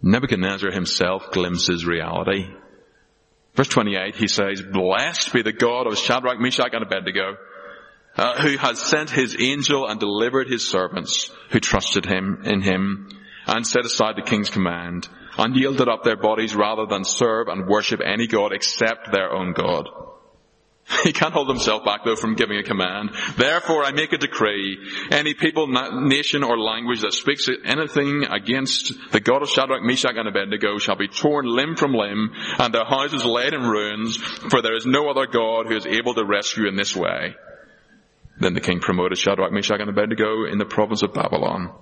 Nebuchadnezzar 0.01 0.71
himself 0.71 1.31
glimpses 1.31 1.85
reality. 1.85 2.47
Verse 3.55 3.67
28, 3.67 4.15
he 4.15 4.27
says, 4.27 4.62
Blessed 4.62 5.33
be 5.33 5.41
the 5.41 5.53
God 5.53 5.88
of 5.88 5.97
Shadrach, 5.97 6.39
Meshach, 6.39 6.73
and 6.73 6.83
Abednego, 6.83 7.35
uh, 8.15 8.41
who 8.41 8.57
has 8.57 8.81
sent 8.81 9.09
his 9.09 9.35
angel 9.39 9.88
and 9.88 9.99
delivered 9.99 10.47
his 10.49 10.67
servants 10.67 11.31
who 11.51 11.59
trusted 11.59 12.05
him 12.05 12.41
in 12.45 12.62
him 12.62 13.09
and 13.45 13.67
set 13.67 13.85
aside 13.85 14.15
the 14.15 14.21
king's 14.21 14.49
command 14.49 15.07
and 15.38 15.55
yielded 15.55 15.88
up 15.88 16.03
their 16.03 16.17
bodies 16.17 16.55
rather 16.55 16.85
than 16.85 17.03
serve 17.03 17.47
and 17.47 17.67
worship 17.67 18.01
any 18.03 18.27
god 18.27 18.51
except 18.51 19.12
their 19.12 19.31
own 19.31 19.53
God. 19.53 19.88
He 21.04 21.13
can't 21.13 21.34
hold 21.34 21.47
himself 21.47 21.86
back 21.86 22.04
though 22.04 22.15
from 22.15 22.36
giving 22.36 22.58
a 22.58 22.63
command. 22.63 23.12
Therefore 23.38 23.84
I 23.84 23.91
make 23.91 24.12
a 24.12 24.17
decree. 24.17 24.78
Any 25.12 25.34
people, 25.34 25.67
nation 25.67 26.43
or 26.43 26.60
language 26.60 27.02
that 27.02 27.13
speaks 27.13 27.47
anything 27.63 28.25
against 28.25 28.93
the 29.12 29.19
God 29.19 29.41
of 29.41 29.49
Shadrach, 29.49 29.84
Meshach 29.84 30.15
and 30.15 30.28
Abednego 30.28 30.78
shall 30.78 30.95
be 30.95 31.08
torn 31.08 31.45
limb 31.45 31.75
from 31.75 31.93
limb 31.93 32.32
and 32.58 32.73
their 32.73 32.86
houses 32.86 33.23
laid 33.23 33.54
in 33.54 33.62
ruins 33.62 34.17
for 34.17 34.62
there 34.62 34.75
is 34.75 34.86
no 34.86 35.10
other 35.10 35.28
God 35.28 35.67
who 35.67 35.75
is 35.75 35.86
able 35.86 36.13
to 36.15 36.25
rescue 36.25 36.67
in 36.67 36.75
this 36.75 36.95
way. 36.95 37.36
Then 38.39 38.54
the 38.54 38.62
king 38.62 38.80
promoted 38.80 39.17
Shadrach, 39.17 39.52
Meshach, 39.52 39.80
and 39.80 39.89
Abednego 39.89 40.45
in 40.45 40.58
the 40.58 40.65
province 40.65 41.02
of 41.04 41.13
Babylon. 41.13 41.73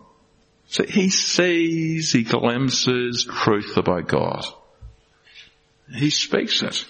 So 0.70 0.84
he 0.84 1.10
sees, 1.10 2.12
he 2.12 2.24
glimpses 2.24 3.26
truth 3.26 3.78
about 3.78 4.08
God. 4.08 4.43
He 5.93 6.10
speaks 6.10 6.62
it. 6.62 6.86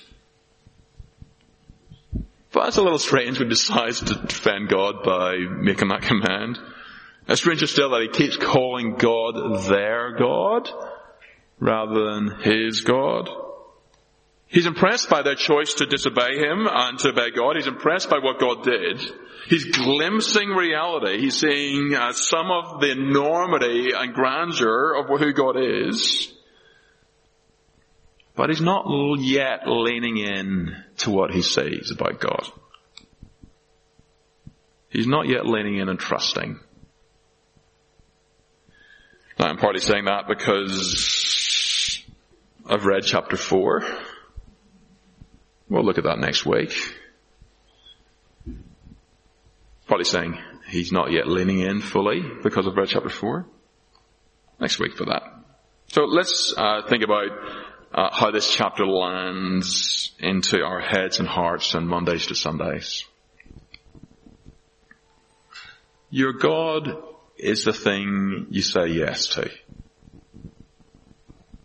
But 2.51 2.69
it's 2.69 2.77
a 2.77 2.81
little 2.81 2.99
strange 2.99 3.39
when 3.39 3.47
he 3.47 3.53
decides 3.53 4.01
to 4.01 4.15
defend 4.15 4.69
God 4.69 5.03
by 5.03 5.38
making 5.38 5.89
that 5.89 6.01
command. 6.01 6.57
It's 7.27 7.41
stranger 7.41 7.67
still 7.67 7.89
that 7.91 8.01
he 8.01 8.07
keeps 8.07 8.38
calling 8.38 8.95
God 8.95 9.63
their 9.67 10.15
God 10.17 10.69
rather 11.60 12.13
than 12.13 12.39
his 12.41 12.81
God. 12.81 13.29
He's 14.47 14.65
impressed 14.65 15.10
by 15.10 15.23
their 15.23 15.36
choice 15.36 15.73
to 15.75 15.86
disobey 15.86 16.38
him 16.38 16.67
and 16.71 16.97
to 16.99 17.10
obey 17.10 17.31
God. 17.31 17.57
He's 17.57 17.67
impressed 17.67 18.10
by 18.10 18.19
what 18.19 18.39
God 18.39 18.63
did. 18.63 19.01
He's 19.49 19.65
glimpsing 19.65 20.49
reality. 20.49 21.19
He's 21.19 21.38
seeing 21.38 21.93
uh, 21.93 22.13
some 22.13 22.49
of 22.49 22.79
the 22.79 22.91
enormity 22.91 23.89
and 23.93 24.13
grandeur 24.13 24.95
of 24.95 25.19
who 25.19 25.33
God 25.33 25.57
is. 25.57 26.33
But 28.38 28.50
he's 28.50 28.62
not 28.62 28.86
yet 29.19 29.67
leaning 29.67 30.17
in 30.17 30.84
to 30.97 31.10
what 31.10 31.32
he 31.32 31.41
sees 31.41 31.89
about 31.89 32.19
God. 32.19 32.47
He's 34.89 35.08
not 35.08 35.28
yet 35.28 35.47
leaning 35.47 35.78
in 35.80 35.89
and 35.89 36.00
trusting. 36.00 36.60
Now, 39.39 39.47
I'm 39.47 39.58
partly 39.58 39.82
saying 39.82 40.06
that 40.06 40.28
because 40.28 42.04
I've 42.69 42.86
read 42.86 43.04
chapter 43.04 43.38
4. 43.38 43.84
We'll 45.69 45.84
look 45.84 45.97
at 45.97 46.04
that 46.04 46.19
next 46.19 46.45
week. 46.45 46.73
Probably 49.88 50.06
saying 50.06 50.38
he's 50.69 50.91
not 50.91 51.12
yet 51.12 51.28
leaning 51.28 51.60
in 51.60 51.82
fully 51.82 52.21
because 52.43 52.67
of 52.67 52.78
read 52.78 52.89
chapter 52.89 53.10
4. 53.10 53.47
Next 54.60 54.80
week 54.80 54.95
for 54.95 55.06
that. 55.06 55.23
So 55.88 56.04
let's 56.04 56.54
uh, 56.56 56.82
think 56.88 57.04
about 57.04 57.30
uh, 57.93 58.10
how 58.12 58.32
this 58.32 58.52
chapter 58.52 58.86
lands 58.86 60.12
into 60.19 60.63
our 60.63 60.80
heads 60.80 61.19
and 61.19 61.28
hearts 61.28 61.73
on 61.76 61.88
Mondays 61.88 62.28
to 62.28 62.36
Sundays. 62.36 63.06
Your 66.10 66.34
God 66.34 66.97
is 67.38 67.63
the 67.63 67.73
thing 67.73 68.47
you 68.50 68.62
say 68.62 68.88
yes 68.88 69.28
to. 69.28 69.50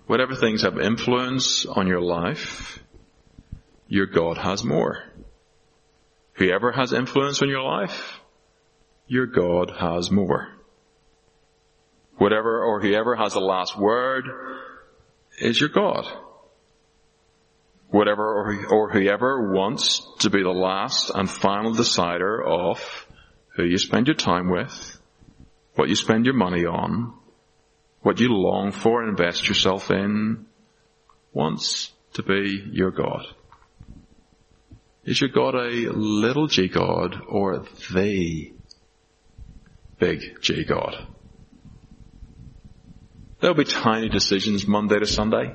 Whatever 0.07 0.35
things 0.35 0.63
have 0.63 0.79
influence 0.79 1.65
on 1.65 1.87
your 1.87 2.01
life, 2.01 2.81
your 3.89 4.07
God 4.07 4.37
has 4.39 4.65
more. 4.65 5.03
Whoever 6.35 6.73
has 6.73 6.93
influence 6.93 7.41
on 7.43 7.49
your 7.49 7.63
life, 7.63 8.19
your 9.07 9.27
God 9.27 9.71
has 9.79 10.11
more. 10.11 10.49
Whatever 12.17 12.63
or 12.65 12.81
whoever 12.81 13.17
has 13.17 13.35
the 13.35 13.41
last 13.41 13.79
word 13.79 14.25
is 15.39 15.61
your 15.61 15.69
God. 15.69 16.07
Whatever 17.89 18.67
or, 18.71 18.91
whoever 18.91 19.53
wants 19.53 20.07
to 20.21 20.31
be 20.31 20.43
the 20.43 20.51
last 20.51 21.11
and 21.15 21.31
final 21.31 21.75
decider 21.75 22.43
of 22.43 23.07
who 23.57 23.65
you 23.65 23.77
spend 23.77 24.07
your 24.07 24.17
time 24.17 24.49
with, 24.49 24.99
what 25.75 25.91
you 25.91 25.97
spend 25.97 26.25
your 26.25 26.35
money 26.35 26.65
on, 26.65 27.13
what 28.01 28.19
you 28.19 28.33
long 28.33 28.73
for 28.73 29.03
and 29.03 29.11
invest 29.11 29.47
yourself 29.47 29.91
in, 29.91 30.47
wants 31.33 31.93
to 32.15 32.23
be 32.23 32.63
your 32.73 32.91
God. 32.91 33.27
Is 35.05 35.21
your 35.21 35.31
God 35.31 35.55
a 35.55 35.91
little 35.93 36.47
g 36.47 36.69
God 36.69 37.21
or 37.29 37.65
the 37.93 38.53
big 39.99 40.41
G 40.41 40.65
God? 40.65 41.07
There'll 43.43 43.57
be 43.57 43.65
tiny 43.65 44.09
decisions 44.09 44.69
Monday 44.69 45.01
to 45.01 45.07
Sunday. 45.07 45.53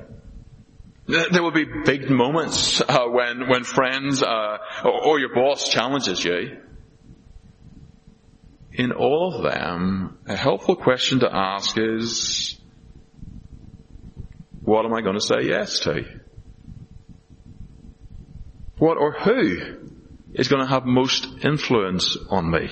There 1.06 1.42
will 1.42 1.52
be 1.52 1.64
big 1.86 2.10
moments 2.10 2.82
uh, 2.82 3.06
when 3.06 3.48
when 3.48 3.64
friends 3.64 4.22
uh, 4.22 4.58
or, 4.84 5.06
or 5.06 5.18
your 5.18 5.34
boss 5.34 5.70
challenges 5.70 6.22
you. 6.22 6.58
In 8.72 8.92
all 8.92 9.34
of 9.34 9.42
them, 9.42 10.18
a 10.26 10.36
helpful 10.36 10.76
question 10.76 11.20
to 11.20 11.34
ask 11.34 11.78
is, 11.78 12.60
what 14.60 14.84
am 14.84 14.92
I 14.92 15.00
going 15.00 15.18
to 15.18 15.22
say 15.22 15.48
yes 15.48 15.80
to? 15.80 16.04
What 18.76 18.98
or 18.98 19.12
who 19.12 19.78
is 20.34 20.48
going 20.48 20.60
to 20.60 20.68
have 20.68 20.84
most 20.84 21.26
influence 21.42 22.18
on 22.28 22.50
me? 22.50 22.68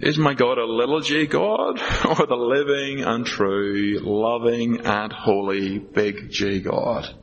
Is 0.00 0.16
my 0.16 0.32
God 0.32 0.56
a 0.56 0.64
little 0.64 1.00
g 1.00 1.26
God 1.26 1.78
or 2.06 2.26
the 2.26 2.34
living 2.34 3.04
and 3.04 3.26
true, 3.26 3.98
loving 4.02 4.80
and 4.86 5.12
holy 5.12 5.78
big 5.78 6.30
G 6.30 6.60
God? 6.60 7.14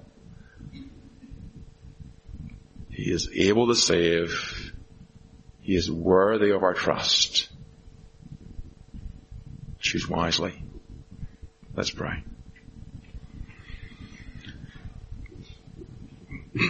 He 2.92 3.12
is 3.12 3.30
able 3.34 3.68
to 3.70 3.76
save. 3.76 4.74
He 5.62 5.76
is 5.76 5.90
worthy 5.90 6.52
of 6.52 6.62
our 6.62 6.76
trust. 6.76 7.50
Choose 9.80 10.08
wisely. 10.08 10.62
Let's 11.76 11.90
pray. 11.90 12.24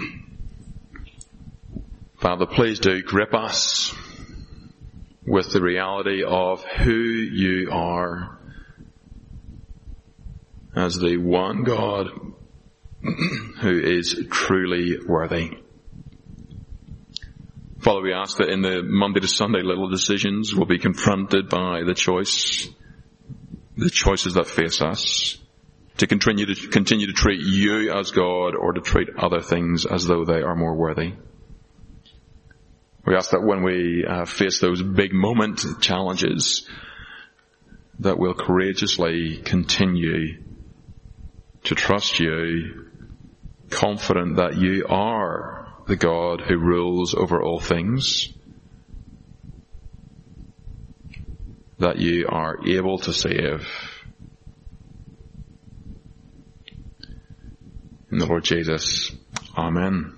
Father, 2.18 2.46
please 2.46 2.80
do 2.80 3.02
grip 3.04 3.34
us 3.34 3.94
with 5.28 5.52
the 5.52 5.62
reality 5.62 6.24
of 6.24 6.64
who 6.64 6.94
you 6.94 7.70
are 7.70 8.40
as 10.74 10.96
the 10.96 11.18
one 11.18 11.64
God 11.64 12.08
who 13.62 13.80
is 13.80 14.26
truly 14.32 14.98
worthy. 15.06 15.58
Father, 17.80 18.02
we 18.02 18.14
ask 18.14 18.38
that 18.38 18.50
in 18.50 18.62
the 18.62 18.82
Monday 18.84 19.20
to 19.20 19.28
Sunday 19.28 19.62
little 19.62 19.90
decisions 19.90 20.56
we'll 20.56 20.66
be 20.66 20.80
confronted 20.80 21.50
by 21.50 21.84
the 21.86 21.94
choice, 21.94 22.70
the 23.76 23.90
choices 23.90 24.36
that 24.36 24.48
face 24.48 24.82
us 24.82 25.38
to 25.98 26.08
continue 26.08 26.46
to 26.46 26.68
continue 26.70 27.08
to 27.08 27.14
treat 27.14 27.42
you 27.42 27.92
as 27.92 28.12
God 28.12 28.56
or 28.56 28.74
to 28.74 28.82
treat 28.82 29.10
other 29.18 29.42
things 29.42 29.86
as 29.86 30.06
though 30.06 30.24
they 30.24 30.42
are 30.42 30.56
more 30.56 30.76
worthy. 30.76 31.14
We 33.08 33.16
ask 33.16 33.30
that 33.30 33.42
when 33.42 33.64
we 33.64 34.06
uh, 34.06 34.26
face 34.26 34.60
those 34.60 34.84
big 34.84 35.14
moment 35.14 35.62
challenges, 35.80 36.68
that 38.00 38.20
we'll 38.20 38.34
courageously 38.34 39.38
continue 39.38 40.44
to 41.64 41.74
trust 41.74 42.20
you, 42.20 42.90
confident 43.70 44.36
that 44.36 44.58
you 44.58 44.88
are 44.90 45.74
the 45.88 45.96
God 45.96 46.42
who 46.42 46.58
rules 46.58 47.16
over 47.16 47.42
all 47.42 47.62
things, 47.62 48.34
that 51.80 52.00
you 52.00 52.28
are 52.28 52.58
able 52.68 52.98
to 53.00 53.14
save. 53.14 53.70
In 58.12 58.18
the 58.18 58.26
Lord 58.26 58.44
Jesus, 58.44 59.16
Amen. 59.58 60.17